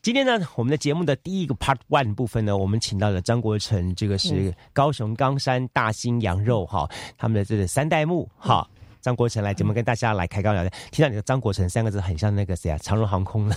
[0.02, 8.68] 今天呢，我们的节目的第一个 Part One 部分呢，我们请到了张国成，这个是高雄冈山大兴羊肉哈，他们的这个三代目哈。
[9.02, 12.78] 张国成来节目跟大家来开高聊的，听到你的张国成三个字，很像那个谁啊？
[12.82, 13.56] 长荣航空的。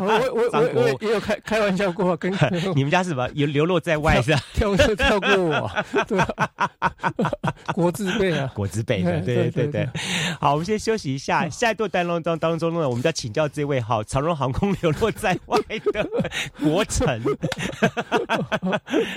[0.00, 2.32] 我我我我 也有开开玩笑过，跟
[2.74, 3.28] 你们家是什么？
[3.34, 4.40] 有流落在外是吧？
[4.54, 5.70] 跳跳跳过我，
[6.08, 6.18] 对，
[7.72, 9.88] 国字辈啊，国字辈的，对对对。
[10.40, 15.58] 好，我们先休息一下，下一段单龙当当中呢，我们要请教这位好长荣航空流落在外
[15.92, 16.04] 的
[16.60, 17.22] 国成，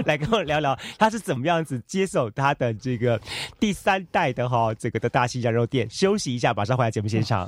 [0.05, 3.19] 来跟我聊聊他是怎么样子接手他的这个
[3.59, 5.30] 第三代的哈这个的大。
[5.39, 7.47] 一家肉店休息一下，马上回来节目现场。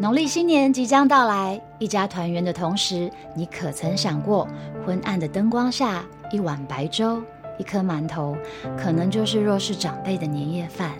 [0.00, 4.48] 农历新年即将到来，一家团圆的同时，你可曾想过，
[4.86, 7.22] 昏暗的灯光下，一碗白粥，
[7.58, 8.34] 一颗馒头，
[8.78, 10.92] 可能就是弱势长辈的年夜饭？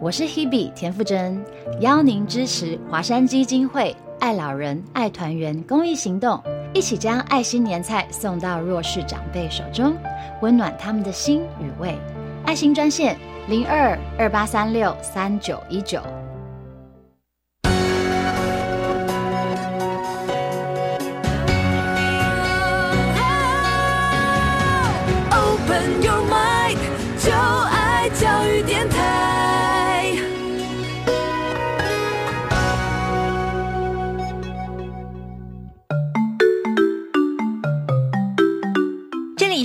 [0.00, 1.44] 我是 Hebe 田馥甄，
[1.80, 3.94] 邀您支持华山基金会。
[4.20, 6.40] 爱老人、爱团圆公益行动，
[6.72, 9.96] 一起将爱心年菜送到弱势长辈手中，
[10.42, 11.98] 温暖他们的心与胃。
[12.46, 13.16] 爱心专线
[13.48, 16.00] 零二二八三六三九一九。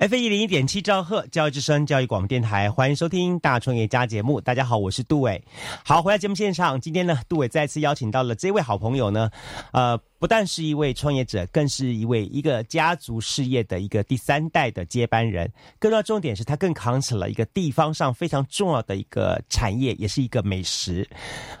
[0.00, 4.40] F 一零一点七兆赫教育之声教育广播电台，欢迎收听大创业家节目。
[4.40, 5.44] 大家好，我是杜伟。
[5.84, 9.30] 好，回来节目现场，今天呢，杜伟再次邀请到了这位好朋友呢，
[9.74, 15.52] 呃，不但是一位创业者，更是一位一个家族事业的一个第三代的接班人。
[15.78, 21.06] 更重要重点是他更扛起了一个地方上非常重要的一个产业，也是一个美食。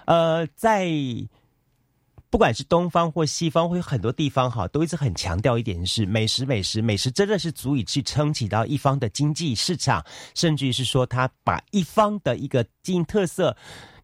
[0.06, 0.90] 呃，在。
[2.30, 13.56] 不管是东方或西方，会有很多地方哈，都一直很强调一点是美食，美食，美食，真的是足以去撑起到一方的经济市场，甚至于是说，它把一方的一个经营特色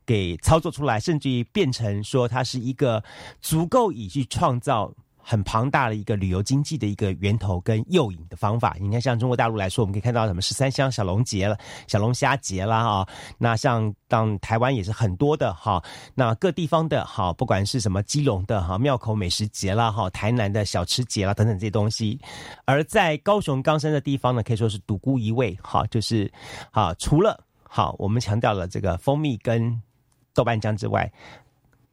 [0.05, 3.03] 给操作出来，甚至于变成说，它是一个
[3.41, 4.93] 足够以去创造。
[5.29, 11.59] 很庞大的一个旅游经济的一个源头跟诱引的方法，你看像中国大陆来说，我们可以看到什么十三香小龙节了、
[11.89, 15.83] 小龙虾节啦啊，那像当台湾也是很多的哈，
[16.15, 22.21] 那各地方的哈，不管是什么基隆的哈庙口美食节啦哈，台南的小吃节啦等等这些东西，
[22.65, 26.33] 而在高雄冈山的地方呢，可以说是独孤一味哈，就是
[26.71, 29.83] 好除了好我们强调了这个蜂蜜跟
[30.33, 31.13] 豆瓣酱之外。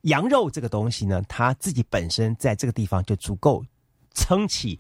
[0.04, 3.64] 羊肉这个东西呢，它自己本身在这个地方就足够
[4.14, 4.78] 撑起，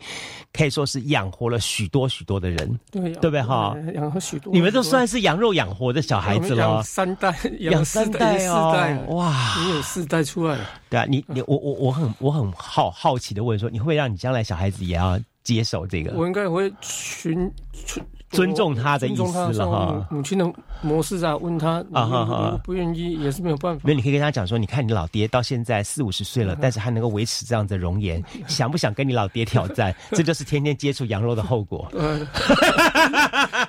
[0.53, 3.75] 可以说是养活了许多许多的人，对对不对哈？
[3.95, 16.13] 养活许多，你们都算是羊肉养活的小孩子了，三代养三代哦，哇，你有四代出来了，对啊，你你我我我很我很好好奇的问说，你会让你将来小孩子也要接手这个？
[16.13, 18.03] 我应该会循循。
[18.33, 20.07] 尊重他的意思了哈。
[20.09, 23.83] 母亲的模式啊，问他啊哈哈，不愿意也是没有办法。
[23.85, 29.95] 那你可以跟他讲说，你看你老爹到现在四五十岁了，但是还能够维持这样的容颜， 想不想跟你老爹挑战？
[30.11, 31.87] 这就是天天接触羊肉的后果。
[31.93, 32.27] 跟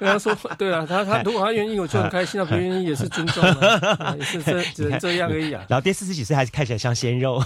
[0.09, 3.45] 他说，对啊，他他如果他愿意，我就很开心；他不愿意也是尊重，
[4.19, 5.63] 也是这只能这样而已啊。
[5.69, 7.43] 老爹四十几岁还是看起来像鲜肉。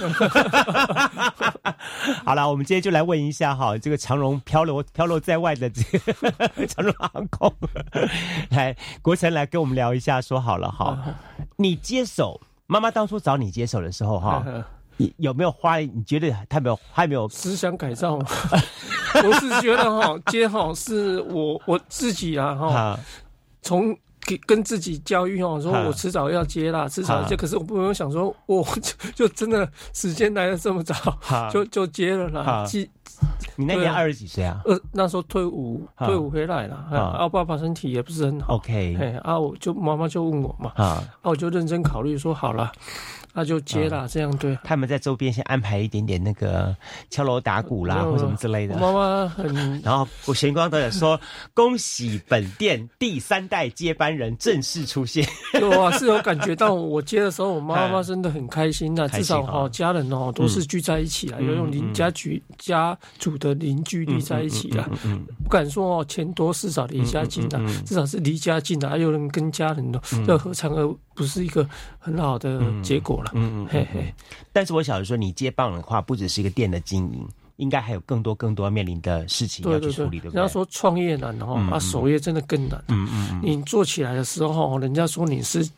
[2.24, 7.52] 好了，我们今天就来问一下哈，这个长荣飘落飘落在外的这个长荣 航空，
[8.50, 10.98] 来国成来跟我们聊一下，说好了哈，
[11.56, 14.44] 你接手妈妈当初找你接手的时候哈，
[14.96, 15.78] 你有没有花？
[15.78, 18.14] 你觉得他没有还没有思想改造？
[18.18, 23.00] 我是觉得哈，接好是我我自己啊哈，
[23.62, 23.96] 从。
[24.46, 27.34] 跟自己教育哦，说我迟早要接啦，迟早接。
[27.34, 30.94] 可是我不能想说，我就就真的时间来的这么早，
[31.50, 32.62] 就就接了啦。
[32.66, 32.86] 接，
[33.56, 34.60] 你那年二十几岁啊？
[34.64, 36.76] 呃，那时候退伍，退伍回来了。
[36.90, 38.54] 啊，爸爸身体也不是很好。
[38.56, 42.70] OK，哎，啊，我就妈妈就问我嘛，啊，我就认真考虑说好了。
[43.38, 44.58] 那就接啦，这样对。
[44.64, 46.74] 他们在周边先安排一点点那个
[47.08, 48.76] 敲锣打鼓啦，或什么之类的。
[48.76, 49.48] 妈妈很。
[49.80, 51.18] 然后我玄光导演说
[51.54, 55.24] ：“恭喜本店第三代接班人正式出现。”
[55.54, 59.06] 对啊，是有感觉到我接的时候，我妈妈真的很开心 呐。
[59.06, 64.90] 至少哈，家人哦都是聚在一起啊，有种邻家居家族的凝聚力在一起了。
[65.44, 73.32] 不敢说哦，钱多事少离家近啊，至少是离家近的，还有人跟家人的，这何尝而不是一个很好的结果了？
[73.34, 74.14] 嗯嗯，嘿嘿。
[74.52, 80.40] 但是我想说，你接棒的话，不只是一个店的经营，应该还有更多更多面临的事情要去处理，对不对？
[80.40, 82.82] 人家说创业难哈，啊，守业真的更难。
[82.88, 85.68] 嗯嗯你做起来的时候，人家说你是。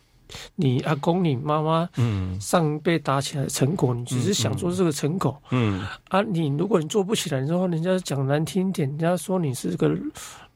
[0.55, 9.93] 你阿公、你妈妈，嗯，上辈打起来的成果，你只是想做这个成果，嗯，啊，你如果你做不起来之后，人家讲难听点，人家说你是个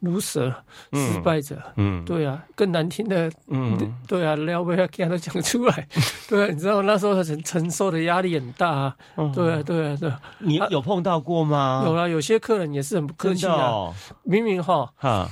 [0.04, 0.54] 毒蛇、
[0.92, 5.88] 失败者，嗯，对啊，更难听的，嗯，对啊，撩不要给他讲出来，
[6.28, 8.96] 对啊，你知道那时候承承受的压力很大啊，
[9.34, 11.82] 对啊，对啊，对，你有碰到过吗？
[11.86, 15.28] 有啊，有些客人也是很不客气的，明明哈，哈，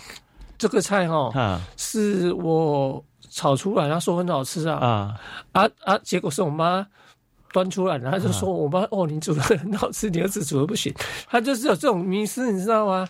[0.57, 3.05] 这个菜哈，是我。
[3.35, 4.77] 炒出来，他说很好吃啊。
[4.77, 5.21] 啊。
[5.53, 5.99] 啊啊！
[6.03, 6.87] 结果是我妈
[7.51, 10.93] 端出来的，他就说我妈哦，你煮的很好吃，你儿子煮的不行。
[11.31, 13.09] 他就是有这种迷失，你知道吗？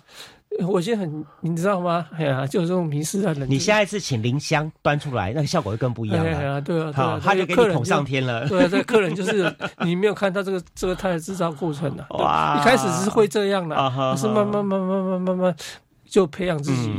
[0.66, 2.06] 我现在很，你知道吗？
[2.12, 3.48] 哎呀，就有这种迷失的人。
[3.48, 6.60] 你下一次请林香端出来，那个效果会更不一样了。
[6.60, 8.48] 对啊，好，他就给你捧上天了。
[8.48, 12.06] 对，这客人就是你没有看到这个这个他的制造过程的。
[12.10, 13.76] 哇，一开始是会这样的，
[14.16, 15.56] 是慢慢慢慢慢慢慢。
[16.04, 16.92] 就培养自己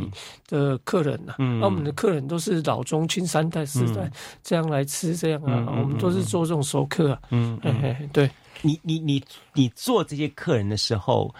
[0.47, 4.11] 的客人呐，那我们的客人都是老中青三代四代
[4.41, 7.19] 这样来吃这样啊，我们都是做这种熟客啊。
[7.29, 7.59] 嗯，
[8.11, 8.27] 对，
[8.63, 11.31] 你你你你做这些客人的时候，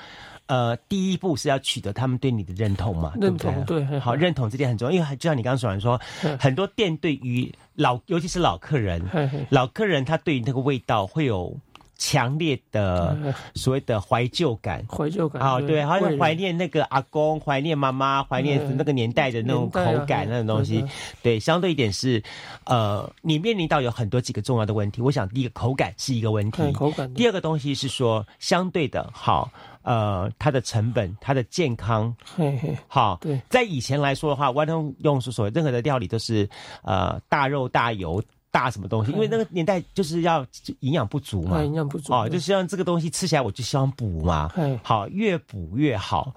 [0.47, 3.13] 呃，第一步是要取得他们对你的认同嘛？
[3.19, 5.99] 认同对，对好，认同这点很重要，因为就像你刚刚说完说，
[6.39, 9.01] 很多店对于老，尤其是老客人，
[9.49, 11.55] 老客人他对于那个味道会有。
[12.05, 20.83] 强烈的所谓的怀旧感，怀旧感啊，对，好像怀念那个阿公，怀念妈妈，怀念那个年代的那种口感那种东西。
[21.21, 22.21] 对，相对一点是，
[22.65, 25.01] 呃，你面临到有很多几个重要的问题。
[25.01, 27.11] 我想第一个口感是一个问题，口感。
[27.13, 29.49] 第二个东西是说，相对的，好，
[29.83, 33.17] 呃，它的成本，它的健康，嘿嘿好。
[33.21, 36.49] 对，在以前来说的话，外通用所谓任何的料理都是
[36.81, 38.21] 呃大肉大油。
[38.53, 39.11] 大什么东西？
[39.11, 40.45] 因为那个年代就是要
[40.81, 44.49] 营养不足嘛，营养不足哦，就希望这个东西吃起来我就希望补嘛，
[44.83, 46.31] 好越补越好。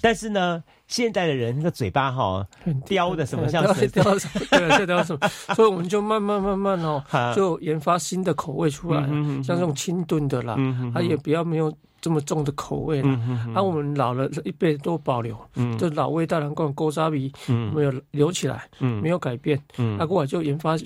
[0.00, 2.44] 但是呢，现在的人那个嘴巴哈
[2.84, 7.02] 叼的什么像叼什么，对，叼 什么， 所以我们就慢慢慢慢哦，
[7.36, 9.00] 就研发新的口味出来，
[9.42, 10.56] 像这种清炖的啦，
[10.92, 11.72] 它也比较没有。
[12.04, 13.08] 这么重的口味了，
[13.54, 15.34] 啊，我们老了一辈都保留，
[15.78, 17.32] 就老味道，然后锅渣米
[17.72, 19.58] 没有留起来，没有改变，
[19.96, 20.76] 那过来就研发，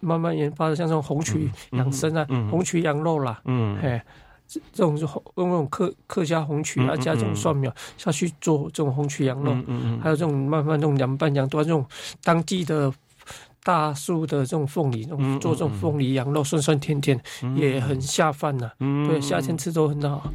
[0.00, 3.40] 慢慢研发的像这种红曲养生啊，红曲羊肉啦，
[3.80, 4.02] 嘿，
[4.48, 5.06] 这种就
[5.36, 9.56] 用那种客客家红曲啊，加这种蒜苗下去做这种红曲羊肉，
[10.02, 11.86] 还有这种慢慢这种凉拌羊多这种
[12.24, 12.92] 当地的
[13.62, 15.04] 大树的这种凤梨，
[15.40, 17.16] 做这种凤梨羊肉酸酸甜甜
[17.54, 18.72] 也很下饭呐，
[19.06, 20.32] 对，夏天吃都很好。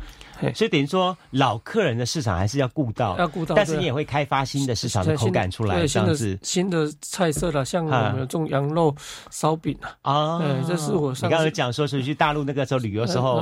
[0.54, 6.38] 所以等于说，老客人的市场还是要顾到，要顾到，但是你也会开发新的市场的口感出来，这样子。
[6.42, 8.96] 新的菜色了，像我们种羊肉
[9.32, 13.42] 烧饼啊，啊，这是我你刚刚讲说是去大陆那个时候旅游时候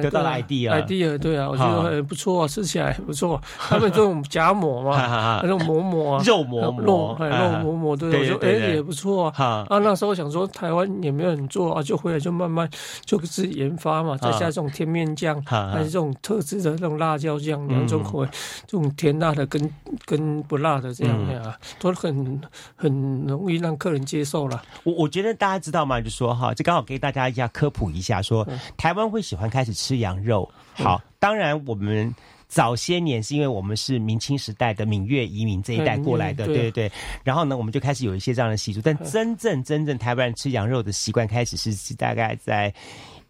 [0.00, 3.40] 得到了 idea，idea 对啊，我觉得很不错啊，吃起来不错。
[3.58, 6.68] 他们这种夹馍嘛，那种馍馍，肉馍。
[6.70, 9.66] 馍，肉馍馍，对，我说哎也不错啊。
[9.68, 12.68] 啊，那时候想说台湾也没有人做啊，就回来就慢慢
[13.04, 18.28] 就自己研发嘛，再加这种甜面酱，还是这种特制的那种辣椒酱，两种口味，
[18.66, 19.74] 这种甜辣的跟
[20.04, 22.40] 跟不辣的这样的啊，都很
[22.74, 24.62] 很容易让客人接受了。
[24.84, 26.00] 我我觉得大家知道吗？
[26.00, 30.48] 就说哈，就刚好给大家一下科普一下，说台湾会喜欢开始吃羊肉。
[30.74, 32.14] 好，当然我们。
[32.50, 36.92] 早些年是因为我们是明清时代的闽粤移民这一代过来的，对对对。
[37.22, 38.80] 然后呢，我们就开始有一些这样的习俗。
[38.82, 42.72] 但真正真正台湾人吃羊肉的习惯开始是大概在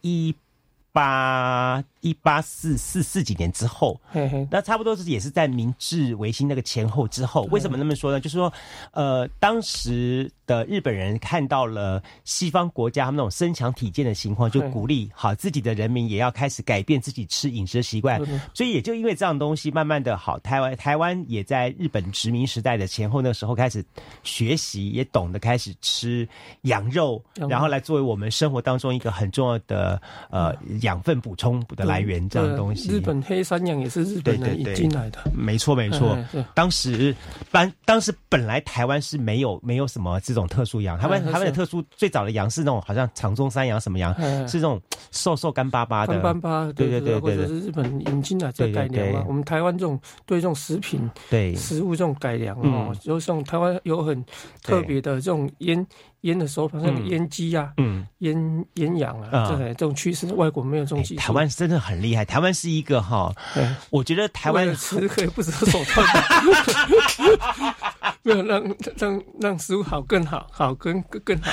[0.02, 0.32] 一
[0.92, 4.00] 八一八四四四几年之后，
[4.50, 7.42] 那差不多是也是在明治维新那个前后之后。
[7.50, 8.20] 为什么那么说呢？
[8.20, 8.52] 就是说，
[8.92, 10.30] 呃，当时。
[10.48, 18.18] 的日本人看到了西方国家他们那种身强体健的情况，就鼓励好自己的人民也要开始改变自己吃饮食的习惯。
[18.54, 23.84] 所以也就因为这样东西，慢慢的好，台湾台湾也在日本殖民时代的前后那时候开始
[24.22, 26.26] 学习，也懂得开始吃
[26.62, 32.28] 羊肉，然后来作为我们生活当中一个很重要的呃养分补充的来源。
[32.28, 35.18] 这样东西，日本黑山羊也是日本人引进来的。
[35.32, 36.18] 没错没错，
[36.54, 37.14] 当时
[37.50, 40.46] 当当时本来台湾是没有没有什么这种。
[40.48, 44.14] 特殊羊，台湾台湾的特殊最早的羊是那种好像长中山羊什么羊，
[44.48, 44.80] 是这种
[45.12, 49.24] 瘦瘦干巴巴的，干巴巴，对对对对，或者是日本引进的这概念嘛。
[49.28, 54.24] 我们台湾这种对这种食品、对食物这种改良哦，就像台湾有很
[54.62, 55.86] 特别的这种腌。
[56.22, 61.20] 腌的时候，反正腌鸡呀，嗯，腌腌羊啊，对，这种趋势外国没有这种技术。
[61.20, 63.32] 台湾真的很厉害，台湾是一个哈，
[63.90, 66.06] 我觉得台湾吃可以不择手段，
[68.22, 71.50] 没有让让让食物好更好，好更更好。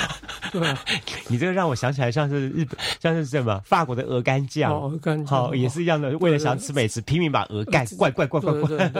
[0.58, 0.74] 对，
[1.28, 8.92] 你这个让我想起来像是日本，像是什么法国的鹅肝酱，鹅肝好也是一样的，为了想吃美食，拼命把鹅肝灌灌灌灌灌，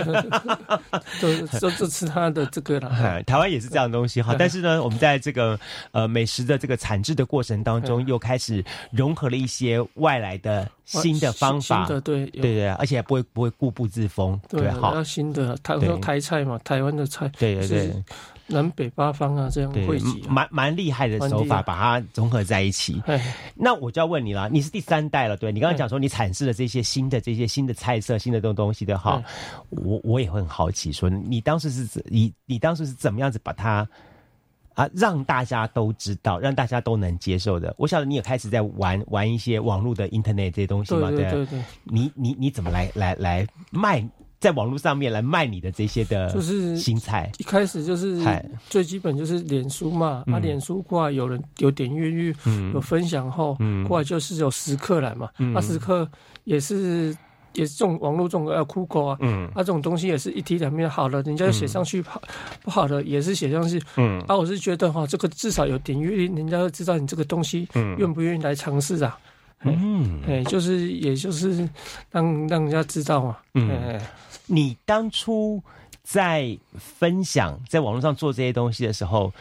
[1.20, 3.22] 都都都吃它的这个了。
[3.24, 5.58] 台湾也是这样的东西哈，但是呢，我们在这个。
[5.92, 18.04] 呃，美食的这个产制的过程当中，又开始融合了一些外来的新的方法，对对对，而且不会不会固步自封，对，好新的台台菜嘛，台湾的菜，对对对，
[18.46, 23.02] 南北八方啊这样汇集，蛮蛮厉害的手法，把它融合在一起。
[23.54, 29.22] 那我就要问你了，你是第三代了，对你刚刚讲说你阐释了这些新的这些新的菜色、新的这种东西的哈，
[29.70, 33.86] 我我也会很好奇，说你当时是你你当时是怎么样子把它。
[34.76, 37.74] 啊，让大家都知道，让大家都能接受的。
[37.78, 41.08] 我晓得你也开始在玩玩一些网络的 Internet 这些东西嘛？
[41.10, 41.62] 对对对。
[41.84, 44.06] 你你你怎么来来来卖，
[44.40, 47.30] 在网络上面来卖你的这些的，就是新菜。
[47.38, 48.20] 一开始就是
[48.68, 52.34] 最基本就是脸书嘛，啊，脸书过来有人有点阅率，
[52.74, 53.56] 有分享后，
[53.86, 56.08] 过来就是有食客来嘛，啊，食客
[56.44, 57.16] 也是。
[57.56, 62.20] 也是这种网络这种呃酷狗啊，嗯，啊这种东西也是一体两面，好的人家就写上去，好
[62.62, 69.18] 不好的也是写上去，嗯，啊我是觉得哈，这个至少有点阅率，人家知道你这个东西，嗯，愿不愿意来尝试啊？
[69.64, 71.66] 嗯，哎，就是也就是
[72.10, 73.98] 让让人家知道嘛，嗯，
[74.46, 75.62] 你当初
[76.02, 79.32] 在分享在网络上做这些东西的时候。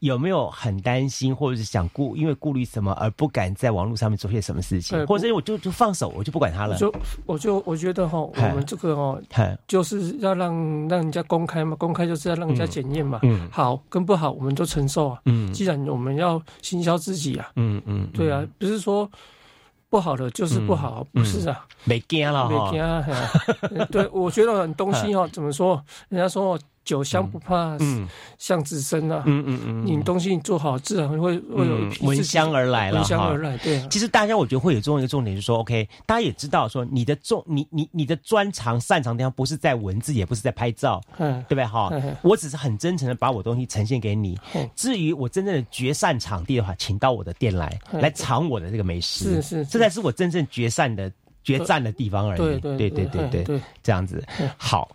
[0.00, 6.76] 有没有很担心，或者是想顾，因为顾虑什么而不敢在网络上面做些什么事情，或者我就就放手，我就不管他了。
[6.76, 6.94] 就
[7.24, 9.18] 我就我觉得哈，我们这个哦，
[9.66, 10.52] 就是要让
[10.88, 13.20] 让人家公开嘛，公开就是要让人家检验嘛。
[13.22, 15.18] 嗯，好跟不好，我们都承受啊。
[15.24, 19.10] 嗯，既然我们要行销自己啊，嗯嗯，对啊，不是说
[19.94, 23.04] 不好的就是不好，不是啊，没惊了没惊啊。
[23.92, 25.80] 对，我觉得很东西哈， 怎么说？
[26.08, 26.58] 人家说。
[26.84, 27.76] 酒香不怕
[28.38, 29.22] 巷子深啊！
[29.26, 33.80] 嗯嗯嗯，你东西做好，自然会会有闻香而来了闻香而来，对。
[33.88, 41.64] 其实大家我觉得会有这种一个重点，就是说，OK，大家也知道说，你的重你你你的专长擅长地方不是在文字，也不是在拍照，嗯，对不对？
[41.64, 41.90] 哈，
[42.22, 44.38] 我只是很真诚的把我东西呈现给你。
[44.76, 49.40] 至于我真正的绝善场地的话，请到我的店来，来尝我的这个美食。
[49.40, 51.10] 是是，这才是我真正绝善的
[51.42, 52.38] 决战的地方而已。
[52.38, 54.22] 对对对对对，这样子
[54.58, 54.86] 好。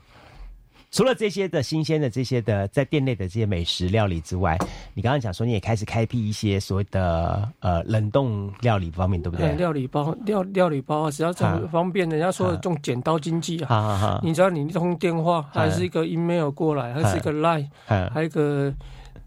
[0.92, 4.58] 除了这些的新鲜的这些的在店内的这些美食料理之外，
[4.94, 9.54] 你刚刚讲说你也开始开辟一些所谓的呃冷冻料理方面，对不对？
[9.56, 18.74] 料理包料 料理包啊，只要这么方便，人家说这种剪刀经济啊，你知道你一通电话还是一个 email 过来，还是一个 line，还有一个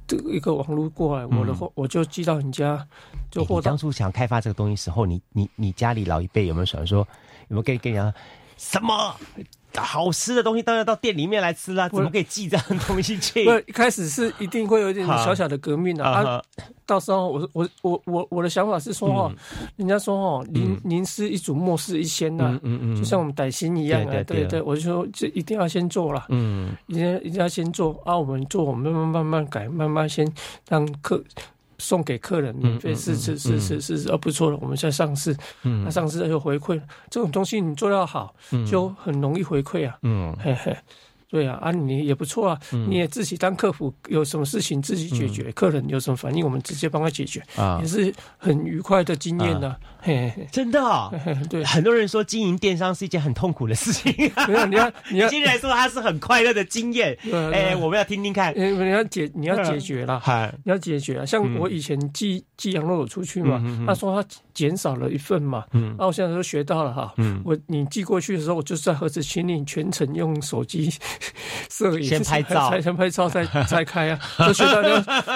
[0.06, 2.84] 这一个网络过来，我的货我就寄到你家。
[3.30, 6.98] 就你当初想开发这个东西时候，你你你家里老一辈有没有想说，
[7.48, 8.18] 有没有跟跟人家
[8.56, 9.14] 什么？
[9.81, 13.45] 好吃的东西当然到店里面来吃啦，怎么可以寄这样的东西去？
[13.45, 16.43] 不，一开始是一定会有一点小小的革命的啊。
[16.85, 19.33] 到时候我我我我我的想法是说哦，
[19.77, 30.31] 人家说哦，宁宁是一主，莫师一仙呐，嗯嗯，就像我们歹心一样啊，对对，我就说这一定要先做了，嗯，一定一定要先做啊，我们做，我们慢慢慢慢改，慢慢先
[30.68, 31.23] 让客。
[31.83, 34.59] 送给客人免费是是是是是啊，不错了。
[34.62, 36.80] 我们现在上市，那上市又回馈，
[37.11, 38.35] 这种东西你做到好，
[38.70, 39.99] 就很容易回馈啊。
[40.03, 40.76] 嗯，嘿嘿。
[41.33, 49.74] 对啊，啊，你也不错啊，你也自己当客服，有什么事情自己解决，客人有什么反应，我们直接帮他解决，啊，也是很愉快的经验呢。
[50.05, 51.11] 嘿，真的，
[51.49, 54.12] 对，很多人说经营电商是一件很痛苦的事情，
[54.47, 57.16] 没有，你要你要，今天来说它是很快乐的经验。
[57.51, 60.20] 哎，我们要听听看，你要解你要解决了，
[60.64, 61.24] 你要解决啊。
[61.24, 70.93] 像我以前寄寄羊肉出去嘛，他说他减少了一份嘛，嗯，那我现在都学到了哈，嗯，我你寄过去的时候，我就在盒子请你全程用手机。
[71.70, 74.18] 摄影先拍照， 先拍照再 再开啊！
[74.47, 74.83] 就学到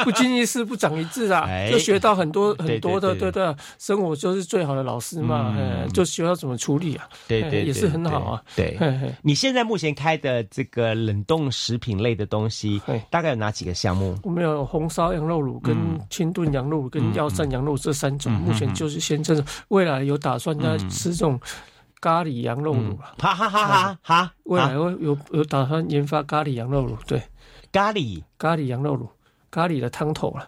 [0.05, 5.55] 不经一事不长一智啊， 就学到很多很多的对对，生活就是最好的老师嘛，
[5.93, 8.43] 就学到怎么处理啊，对对，也是很好啊。
[8.55, 8.79] 对，
[9.23, 12.81] 你现在目前开的这个冷冻食品类的东西，
[13.11, 14.17] 大概有哪几个项目？
[14.23, 15.77] 我们有红烧羊肉卤、跟
[16.11, 21.41] 清炖羊肉、跟药膳羊肉这三种，目前就是先这种，未来有打算在吃这种。
[22.07, 24.33] 咖喱羊肉卤了，哈哈哈哈哈！
[24.45, 27.21] 未来我有有打算研发咖喱羊肉卤，对，
[27.73, 28.23] 咖喱？
[28.39, 29.09] 咖喱羊肉卤，
[29.51, 30.47] 咖喱的汤头了，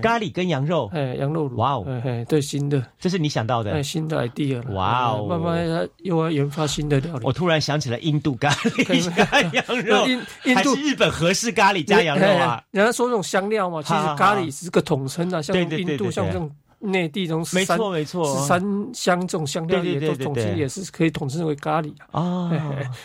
[0.00, 7.26] 咖喱跟羊肉，哎，羊肉卤，哇哦，哎，对，新的，这是你想到的，新的 idea，哇哦，慢慢又要研发新的料理。
[7.26, 12.64] 我突然想起了印度咖喱 加羊肉， 印印度日本合适咖喱加羊肉啊？
[12.70, 16.50] 人家说这种香料嘛，其实咖喱是个统称啊，像印度像这种。
[16.80, 18.60] 内地这种没错没错，十三
[18.94, 22.50] 香这种香料也都统称也是可以统称为咖喱啊。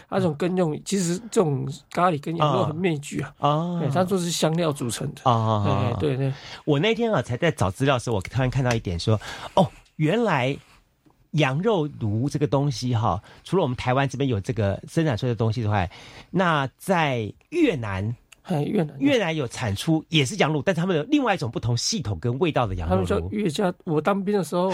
[0.09, 3.33] 那种跟用其实这种咖喱跟羊肉很面具啊。
[3.39, 5.95] 啊，它都是香料组成的啊。
[5.99, 9.19] 对对，我那天啊才在找资料的时候，我突然看到一点说，
[9.55, 10.57] 哦，原来
[11.31, 15.91] 羊肉炉这个东西哈，除了我们台湾这边有这个生产出来的东西之外，
[16.31, 18.15] 那在越南。
[18.63, 22.93] 越南越南有产出也是羊肉，但是他们有另外一种不同系统跟味道的羊肉。
[22.93, 23.73] 他们叫越家。
[23.85, 24.71] 我当兵的时候，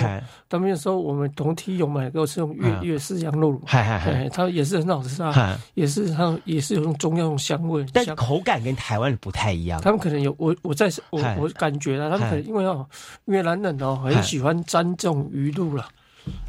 [0.48, 9.80] 当兵的时候我们同梯有买过是用越越式羊肉卤，嗨嗨嗨，它也是很好吃啊，也是它也是有种中药那种香味，但口感跟台湾不太一样。
[9.82, 12.86] 他们可能有我我在我我感觉啊，他们可能因为哦
[13.26, 15.88] 越南人哦很喜欢沾这种鱼露了，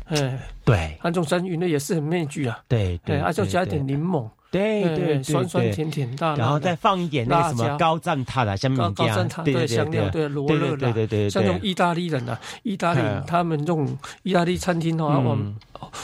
[0.07, 4.29] 哎，对，他这种沾鱼露也是很面具啊，对对，啊就加一点柠檬。
[4.53, 15.57] 对对，酸酸甜甜的，然后再放一点那个什么高赞塔的，像高赞塔对香料对罗勒对对对，像那种意大利人的意大利他们这种意大利餐厅的话，我们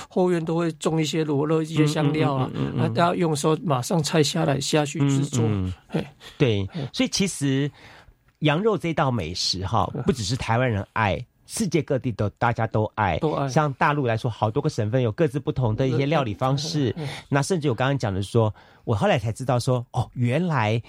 [0.09, 5.44] 后院都会种一些罗勒一些香料啊，那，大家用的时候马上拆下来下去制作。
[6.38, 7.70] 对，所以其实
[8.38, 11.22] 羊肉这道美食哈，不只是台湾人爱。
[11.49, 13.18] 世界各地都大家都爱，
[13.49, 16.94] 像大陆来说，好多个省份有各自不同的一些料理方式。
[17.30, 20.80] 那甚至我刚刚讲的说，我后来才知道说，哦，原来，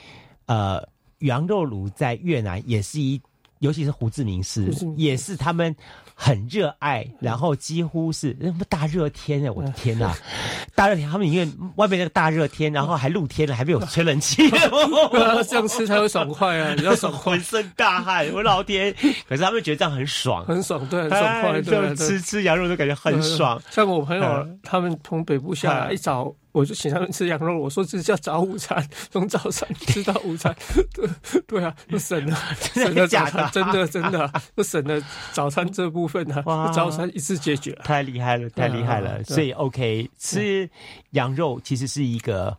[0.47, 0.86] 呃，
[1.20, 3.22] 羊肉炉在越南也是一，
[3.60, 5.76] 尤其是胡志明市，也是他们。
[6.22, 10.14] 很热爱，然后几乎是那么大热天哎，我的天呐，
[10.76, 14.49] 大热天他们宁愿外面那个大热天，然后还露天了，还没有吹冷气，
[15.47, 18.93] 这样吃才会爽快啊， 比较爽，浑身大汗，我老天！
[19.30, 23.57] 可是他们觉得这样很爽，很爽，对，很爽快，对，吃吃羊肉都感觉很爽。
[23.70, 26.36] 像我朋友他们从北部下来，一早。
[26.52, 30.56] 我就请他们吃羊肉，我说这叫早午餐， 从早餐吃到午餐，
[30.93, 31.08] 对
[31.47, 32.36] 对啊，就省了，
[32.74, 36.43] 省了早餐，真的真的，就省了早餐这部分呢，
[36.74, 40.70] 早餐一次解决，太厉害了，太厉害了，所以 OK，吃
[41.12, 42.58] 羊肉其实是一个。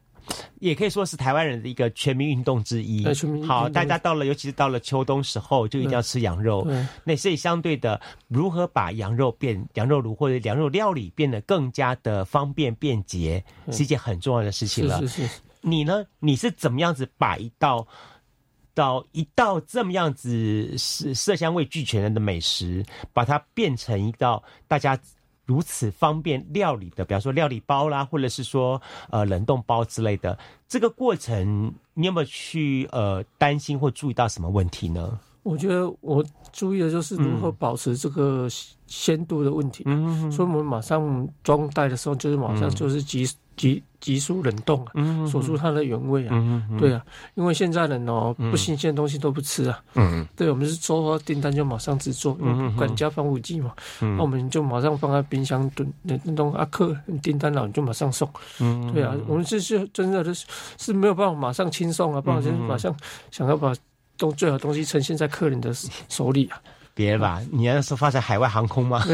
[0.59, 3.05] 也可以说是台湾人的一个全民运动之一。
[3.47, 6.67] 好，大家到了，尤其是到了秋冬时候，就一定要吃羊肉。
[7.05, 15.01] 那所以相对的，如何把羊肉变羊肉炉或者羊肉料理变得更加的方便便捷，是一件很重要的事情了。
[15.01, 15.41] 是是是。
[15.61, 16.05] 你呢？
[16.19, 17.87] 你是怎么样子把一道
[18.75, 24.99] 到一道这么样子色色香味俱全的美食，把它变成一道大家？
[25.51, 28.81] 如此方便料理的，比方说料理包啦，或者是说
[29.11, 30.39] 呃冷冻包之类的，
[30.69, 35.19] 这个过程你有没有去呃担心或注意到什么问题呢？
[35.43, 38.47] 我觉得我注意的就是如何保持这个
[38.87, 39.83] 鲜度的问题。
[39.87, 43.27] 嗯，所以我们马上装袋的时候，就是马上就是及
[43.61, 47.05] 急急速冷冻啊，锁住它的原味啊，对啊，
[47.35, 52.33] 因为现在人哦不新鲜的东西都不吃啊，嗯，对，我们是收到订单就马上制作，
[52.75, 58.27] 管家防腐剂嘛，那我们就马上放在冰箱炖，那种啊客订单了就马上送，
[58.61, 60.47] 嗯，对啊，我们这是真的是
[60.79, 62.97] 是没有办法马上轻送啊，不然就是马上
[63.31, 63.75] 想要把
[64.17, 65.71] 东最好东西呈现在客人的
[66.09, 66.59] 手里啊。
[67.01, 69.03] 别吧，你要是发在海外航空吗？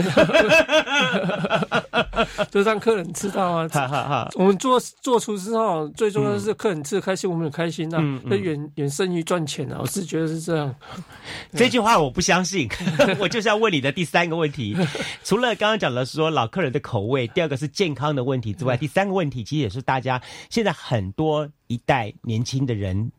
[2.50, 4.28] 就让客人知道啊！
[4.34, 7.98] 我们做做厨师哦，最重要的是客人吃开心，我们很开心呐。
[8.24, 9.78] 那远远胜于赚钱啊！
[9.80, 10.74] 我是觉得是这样。
[11.54, 12.68] 这句话我不相信，
[13.20, 14.76] 我就是要问你的第三个问题。
[15.22, 20.20] 除了刚刚讲的说老客人的口味，第二个是健康的问题之外，第三个问题其实也是大家
[20.50, 23.12] 现在很多一代年轻的人。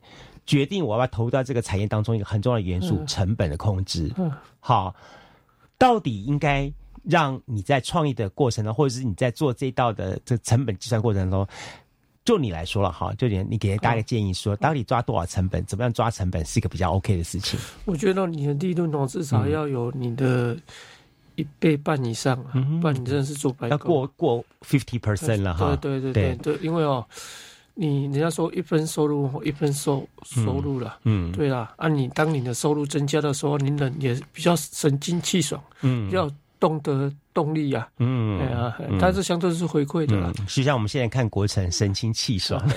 [0.47, 4.09] 决定我要投入到这个产业当中一个很重要的元素——成本的控制。
[4.61, 4.95] 好，
[5.77, 6.71] 到底应该
[7.03, 11.45] 让你在创意的过程中，或者是你在做这道的这成本计算过程中，
[12.23, 17.59] 就你来说了哈，就你你给大家建议说，到底抓多少成本，怎么样抓成本是一个比较 OK 的事情？
[17.83, 20.55] 我觉得你的利润哦，至少要有你的
[21.35, 25.75] 一倍半以上啊，不然你真的是做不要过过 fifty percent 了哈。
[25.75, 27.05] 对对对对对，因为哦。
[27.79, 36.27] 你人家说一分收入一分收收入了，嗯，对啦，啊，你当你的收入增加的时候，你人也比较神清气爽，嗯，比较
[36.59, 42.59] 懂得动力呀，嗯，哎呀，但是相对是回馈的啦，实际上我们现在看国产神清气爽。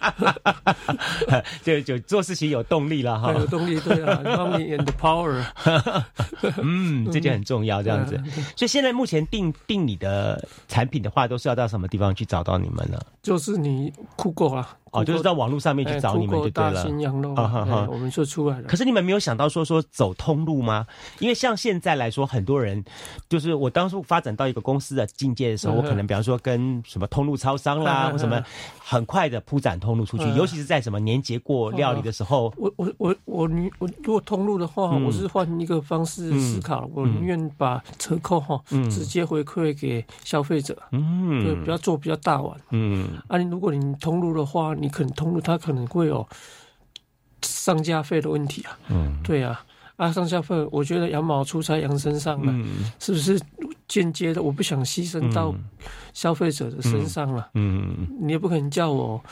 [1.62, 5.42] 就就做事情有动力了哈，有动力对啊， money and power，
[6.62, 8.20] 嗯，这点很重要，这样子。
[8.56, 12.98] 所以现在目前定定你的产品的话，都是要到什么地方去找到你们呢？
[13.22, 14.76] 就是你酷狗啊。
[14.92, 16.74] 哦，就是在网络上面去找你们就对了。
[16.74, 17.34] 大型羊肉，
[17.90, 18.64] 我们就出来了。
[18.66, 20.86] 可是你们没有想到说说走通路吗？
[21.20, 22.84] 因为像现在来说，很多人
[23.28, 28.42] 就是我当初发展到一个公司的境界的时候，我可能比方说跟什么通路超商啦，或什么
[28.78, 32.52] 很快的铺展通路出去，尤其是在什么年节过料理的时候。
[32.56, 38.60] 我我我我你我如果通路的话，我是换一个方式思考，我宁愿把折扣哈
[38.90, 44.74] 直接回馈给消费者，嗯，对，不要做比较大碗，嗯，啊，如果你通路的话。
[44.80, 46.26] 你可能通路，它可能会有
[47.42, 48.78] 上架费的问题啊。
[48.88, 49.64] 嗯，对啊，
[49.96, 52.52] 啊，上架费，我觉得羊毛出在羊身上了，
[52.98, 53.40] 是不是
[53.86, 54.42] 间接的？
[54.42, 55.54] 我不想牺牲到
[56.12, 57.50] 消费者的身上了。
[57.54, 59.22] 嗯，你也不可能叫我。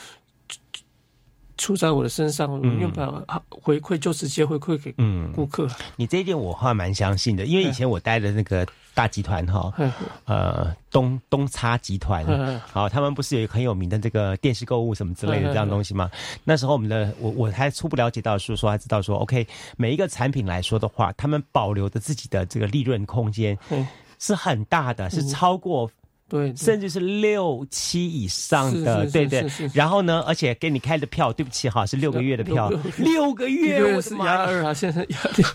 [1.59, 4.91] 出在我的身上，因为把回馈就直接回馈给
[5.35, 5.67] 顾客。
[5.97, 9.71] 你这一点我还蛮相信的，因为以前我待的那个大集团哈，
[10.25, 12.25] 呃，东东差集团，
[12.71, 16.09] 好，他们不是有一个很有名的这个电视购物什么之类的这样东西吗？
[16.45, 19.45] 那时候我们的我我还初步了解到是说，还知道说，OK，
[19.77, 23.57] 每一个产品来说的话，他们保留的自己的这个利润空间
[24.17, 25.91] 是很大的，是超过。
[26.29, 29.43] 对，甚至是六七以上的，对对。
[29.73, 35.47] 然后呢，而且给你开的票，对不起哈，是六个月的票，六个月，我是压二啊，现在压六，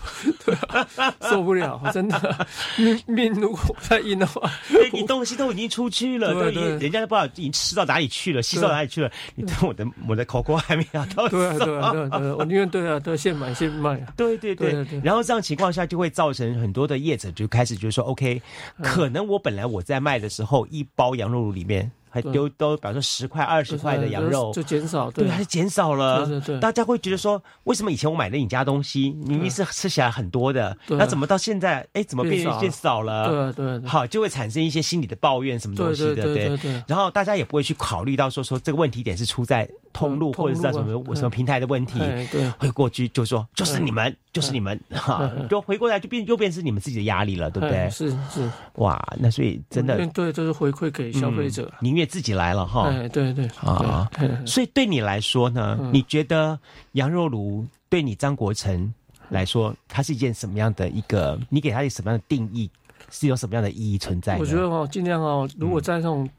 [0.45, 2.47] 对啊，受不了，真的，
[2.77, 4.51] 命命如果太硬的话，
[4.91, 18.41] 你东西都已经出去了，对对，人家都不知道已经吃到哪里去了，吸到哪里去了，你我的我的口锅还没拿到，对啊对啊对啊，我宁愿对啊，都现买现卖啊，对对对，然后这样情况下就会造成很多的业者就开始就说，OK，
[18.81, 20.64] 可能我本来我在卖的时候。
[20.69, 24.51] 一包羊肉炉里面还丢都，比方说十块、二十块的羊肉。
[24.53, 26.25] 就减少，对，还是减少了。
[26.25, 33.01] 对对对，大家会觉得说，为什么以前我买的你家东西明明是吃起来很多的，那怎么到现在，哎，怎么变变少。
[33.01, 33.51] 了？
[33.53, 36.83] 对对，好，就会产生一些心理的抱怨什么东西的，对对。
[36.87, 39.69] 然后大家也不会去考虑到说说这个问题点是出在。
[39.95, 41.97] 通路或者是在什么什么平台的问题，
[42.29, 47.89] 对，会过去就说就是你们，就是你们，哈，就回过来就变又变是你们自己的压力了，对不对？
[47.89, 52.89] 是是，哇，那所以真的对，就是回馈给消费者，宁愿自己来了哈。
[52.89, 54.11] 哎，对对啊，
[54.45, 56.59] 所以对你来说呢，你觉得
[56.91, 58.93] 羊肉炉对你张国成
[59.29, 61.39] 来说，它是一件什么样的一个？
[61.49, 62.69] 你给它一什么样的定义？
[63.09, 64.37] 是有什么样的意义存在？
[64.37, 66.29] 我觉得哦，尽量哦，如果在这种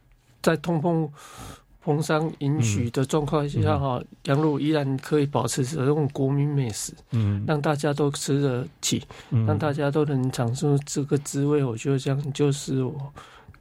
[0.43, 1.11] 在通风。
[1.87, 9.05] 工商允许的状况下，哈，羊肉依然可以保持这种国民美食，嗯，让大家都吃得起，
[9.47, 11.63] 让大家都能尝受这个滋味。
[11.63, 12.93] 我觉得这样就是我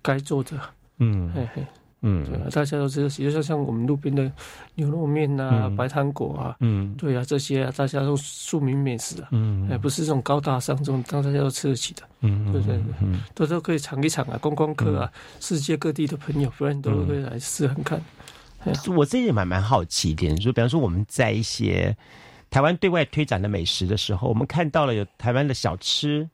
[0.01, 0.59] 该做的，
[0.97, 1.63] 嗯，嘿嘿。
[2.01, 4.31] 嗯，对啊，大家都知道，就像像我们路边的
[4.75, 17.83] 牛肉面啊、白糖果啊，嗯，对啊，这些啊，大家都庶民美食啊，嗯，哎，不是这种高大上这种让大家都吃得起的，嗯，对对对，都都可以尝一尝啊，观光客啊，世界各地的朋友，不然都会来试看。
[17.83, 18.01] 看。
[18.95, 21.95] 我这也蛮蛮好奇一点，就比方说我们在一些
[22.49, 26.29] 台湾对外推展的美食的时候，我们看到了有台湾的小吃。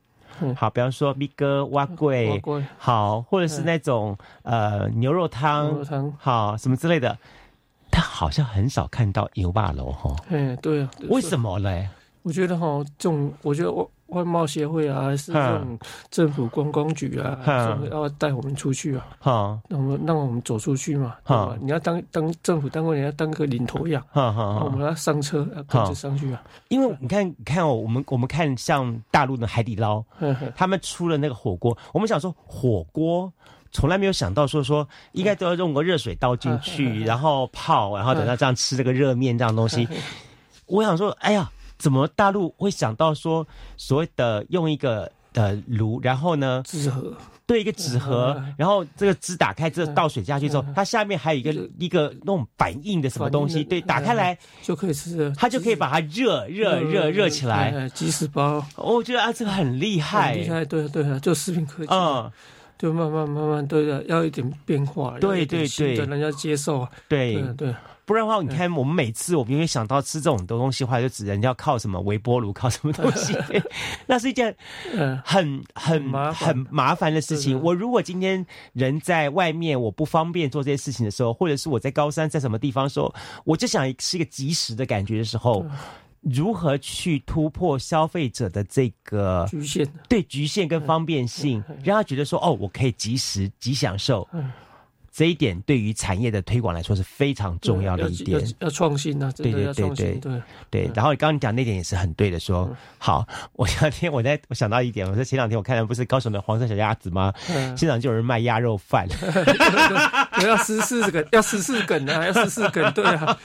[0.56, 2.42] 好，比方说米哥蛙桂，
[2.78, 5.84] 好，或者是那种呃牛肉汤，
[6.18, 7.18] 好，什么之类的，
[7.90, 10.16] 他好像很少看到牛霸楼哈。
[10.30, 11.88] 哎，对啊，为什么嘞？
[12.22, 12.66] 我觉得哈，
[12.98, 13.90] 这种我觉得我。
[14.12, 15.78] 外贸协会啊，还是这种
[16.10, 17.38] 政府观光局啊，
[17.90, 26.42] 要带我们出去啊，好，那我们让我们走出去嘛，好，你要当当政府单位，你要当个领头羊，好好，我们要上车，要跟着上去啊。
[26.68, 30.04] 因为你看，你看哦，我们我们看像大陆的海底捞，
[30.54, 33.32] 他们出了那个火锅，我们想说火锅
[33.70, 39.88] 从来没有想到说说应该都要用个热水倒进去，然后泡，然后等到这样吃这个热面这样东西。
[40.66, 41.50] 我想说，哎呀。
[41.82, 43.44] 怎么大陆会想到说
[43.76, 47.12] 所谓的用一个呃炉，然后呢纸盒。
[47.44, 58.64] 对一个纸盒，然后这个纸打开，这倒水下去之后，它下面还有一个一个那种反应的什么东西，对，打开来就可以吃，它就可以把它热热热热起来，即时包。
[58.76, 62.30] 我觉得啊，这个很厉害，厉害，对对啊，就食品科技，嗯，
[62.82, 67.40] 就慢慢慢慢对的，要一点变化，对对对，人家接受啊，对。
[67.56, 67.72] 对。
[68.04, 73.32] 不然的话，你看我们每次我们因为想到吃这种东西的话，就只能要靠什么微波炉，靠什么东西？
[74.06, 74.54] 那是一件
[75.24, 77.14] 很很很麻烦。
[77.14, 77.58] 的事情。
[77.62, 83.14] 我如果今天人在外面，我不方便做这些事情的时候，或者是我在高山在什么地方的时候，
[83.44, 85.64] 我就想是一个及时的感觉的时候，
[86.22, 89.88] 如何去突破消费者的这个局限？
[90.08, 94.26] 对局限跟方便性，让他觉得说哦，我可以及时即享受。
[95.14, 100.90] 这一点对于产业的推广来说是非常重要的一点，要创新呐，对对对对对对。
[100.94, 107.30] 然后你刚刚讲那点也是很对的，说好，我前两天我在我想到一点，我说前两天我看到不是高雄的黄色小鸭子吗？
[107.76, 109.06] 现场就有人卖鸭肉饭，
[110.42, 113.38] 要十四个，要十四梗啊，要十四梗，对啊，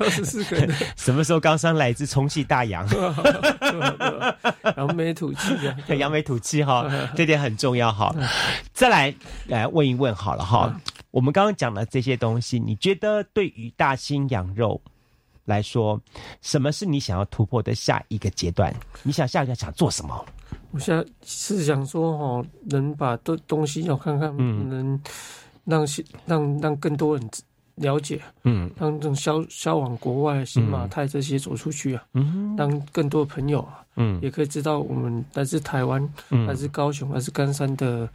[0.00, 0.68] 要十四梗。
[0.96, 2.88] 什么时候刚上来自充气大洋？
[4.76, 8.14] 扬眉吐气啊，扬眉吐气哈，这点很重要哈。
[8.72, 9.12] 再来
[9.46, 10.72] 来问一问好了哈。
[11.14, 14.80] 我们刚刚讲的这些东西，你觉得对于大兴羊肉
[15.44, 16.00] 来说，
[16.42, 18.74] 什么是你想要突破的下一个阶段？
[19.04, 20.26] 你想下一个想做什么？
[20.72, 24.36] 我现在是想说，哈，能把东东西要看看，
[24.68, 25.00] 能
[25.64, 25.86] 让
[26.26, 27.30] 让让更多人。
[27.76, 38.08] 了解，嗯，让这种销销往国外，新马泰这些走出去啊，嗯，让更多朋友啊，嗯，也可以知道我们来自台湾，嗯，来自高雄，还是冈山的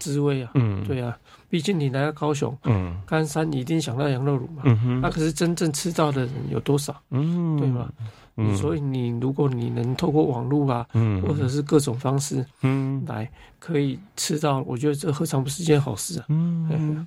[0.00, 1.16] 滋味啊，嗯，对啊，
[1.48, 7.88] 毕竟你来到高雄，嗯，冈山你一定想到羊肉卤嘛，嗯哼，那可是真正吃到的人有多少，嗯，对吗？
[8.40, 13.28] 嗯，所以你如果你能透过网络啊，嗯，或者是各种方式，嗯，来
[13.58, 17.06] 可以吃到，我觉得这何尝不是件好事啊，嗯。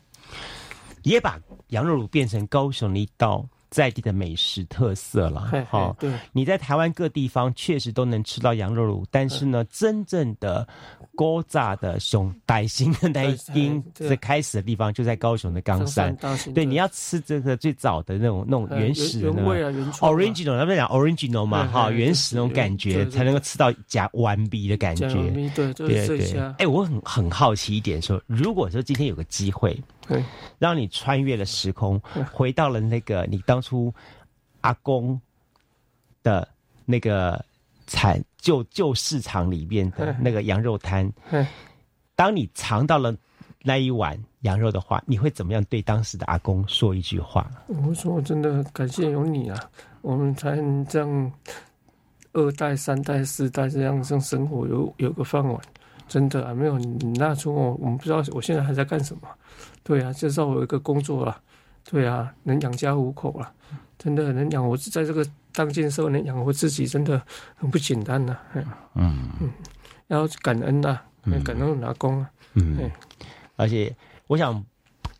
[1.03, 5.51] 也把羊肉卤变成高雄的一道在地的美食特色了。
[5.69, 10.67] 好，对，你在台湾各地方确实都能吃到羊肉卤，但是呢，真正的。
[11.13, 16.15] 锅炸的熊傣型的那一丁最开始的地方就在高雄的冈山，
[16.55, 25.09] 对，你要吃这个最早的那种那种原始的原味啊，original，他们讲 original 嘛，哈，原始那种感觉才能够吃到加完逼的感觉，
[25.53, 26.39] 对对对。
[26.57, 29.77] 哎，我很很好奇一点，说如果说今天有个机会，
[30.59, 31.99] 让你穿越了时空，
[32.31, 33.93] 回到了那个你当初
[34.61, 35.19] 阿公
[36.23, 36.47] 的
[36.85, 37.43] 那个。
[37.87, 41.11] 产旧旧市场里面的那个羊肉摊，
[42.15, 43.13] 当你尝到了
[43.63, 47.51] 那一碗羊肉的话，你会怎么样对当时的阿公说一句话？
[47.67, 51.31] 我说我真的感谢有你啊，我们才能这样
[52.31, 55.59] 二代、三代、四代这样这样生活，有有个饭碗。
[56.07, 59.21] 真的啊，没有你那时候，我们不知道我现在还在干什么。
[59.83, 61.41] 对啊，至少我有一个工作了。
[61.89, 63.51] 对啊，能养家糊口了。
[63.97, 65.23] 真的能养活在这个
[65.53, 67.21] 当今社会能养活自己，真的
[67.55, 68.37] 很不简单呐。
[68.95, 69.51] 嗯嗯，
[70.07, 70.99] 要感恩呐，
[71.43, 72.29] 感恩阿公啊。
[72.53, 72.89] 嗯，
[73.57, 73.95] 而且
[74.27, 74.63] 我想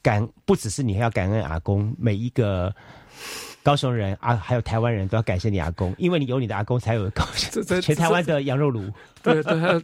[0.01, 2.73] 感不只是你要感恩阿公，每一个
[3.61, 8.91] 高雄人啊，还有台湾人都要感谢你阿公，因为你有你的阿公，才有高雄全台湾的羊肉炉。
[9.21, 9.83] 对对。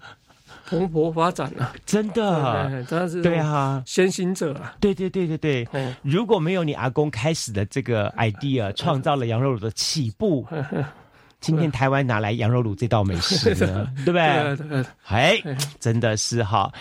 [0.68, 1.74] 蓬勃发展啊！
[1.86, 4.76] 真的，真的是对啊，先行者啊！
[4.82, 10.46] 对对对对对，如果没有你阿公开始的这个 idea， 创造了羊肉卤的起步，
[11.40, 13.90] 今天台湾拿来羊肉卤这道美食呢？
[14.04, 14.86] 对不对？
[15.06, 15.42] 哎，
[15.80, 16.72] 真的是哈！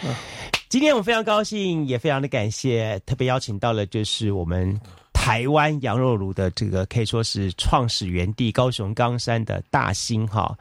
[0.68, 4.78] 今天我们非常高兴，也非常的感谢，特别邀请到了就是我们。
[5.26, 10.56] 台湾羊肉炉的这个可以说是创始源地高雄冈山的大兴哈，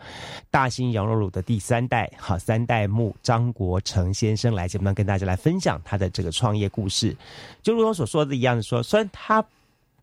[0.50, 7.16] 大兴羊肉炉的第三代哈三代目张国成先生来节目跟大家来分享他的这个创业故事。
[7.62, 9.46] 就如同所说的一样，说虽然他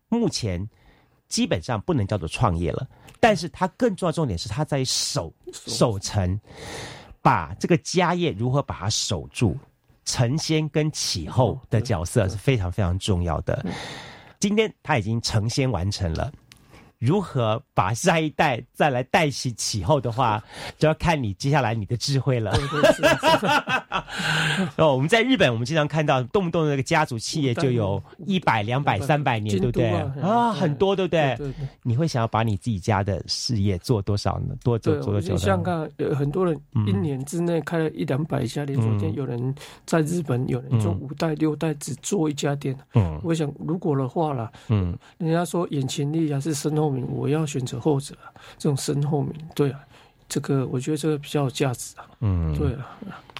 [0.07, 0.65] 目前
[1.27, 2.87] 基本上不能叫做创业了，
[3.19, 6.39] 但是他更重要重点是他在守守城。
[7.21, 9.57] 把这个家业如何把它守住，
[10.05, 13.65] 承先跟启后的角色是非常非常重要的。
[14.43, 16.29] 今天他已经成仙完成了。
[17.03, 20.41] 如何把下一代再来带起起后的话，
[20.79, 22.53] 就要看你接下来你的智慧了。
[24.77, 29.91] 哦，我们在日本，我们经常看到动不动那个家族企业就有一百、两百、三百年，对不对？
[30.21, 31.37] 啊，很多，对不对？
[31.81, 34.55] 你会想要把你自己家的事业做多少呢？
[34.63, 35.35] 多做做多久？
[35.35, 39.53] 像看有很多人一年之内开了一两百家连锁店，有人
[39.85, 42.73] 在日本，有人做五代六代只做一家店。
[42.93, 46.92] 嗯，我想如果的话了，嗯，人家说眼前力还是身后。
[47.01, 48.15] 我要选择后者，
[48.57, 49.79] 这种身后名，对啊，
[50.29, 52.05] 这个我觉得这个比较有价值啊。
[52.19, 52.97] 嗯，对啊。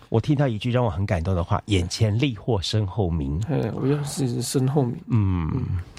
[0.10, 4.96] 我听到一句让我很感动的话：“眼前利或身后名。”哎，我要是身后名。
[5.08, 5.50] 嗯，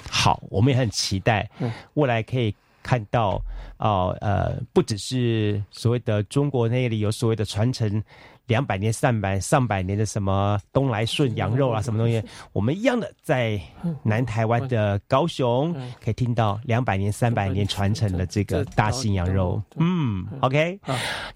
[0.08, 1.50] 好，我们也很期待
[1.94, 3.42] 未来可以看到
[3.78, 8.02] 哦，呃，不只是所谓的中国那里有所谓的传承。
[8.46, 12.22] 两百年、上百上百年的什么东来顺羊肉啊，什么东西？
[12.52, 13.60] 我们一样的在
[14.02, 19.62] 南台湾的高雄，可以听到两百年、三百年传承的这个大新羊肉。
[19.76, 20.78] 嗯，OK，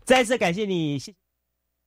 [0.04, 0.98] 再次感谢你。
[0.98, 1.14] 谢。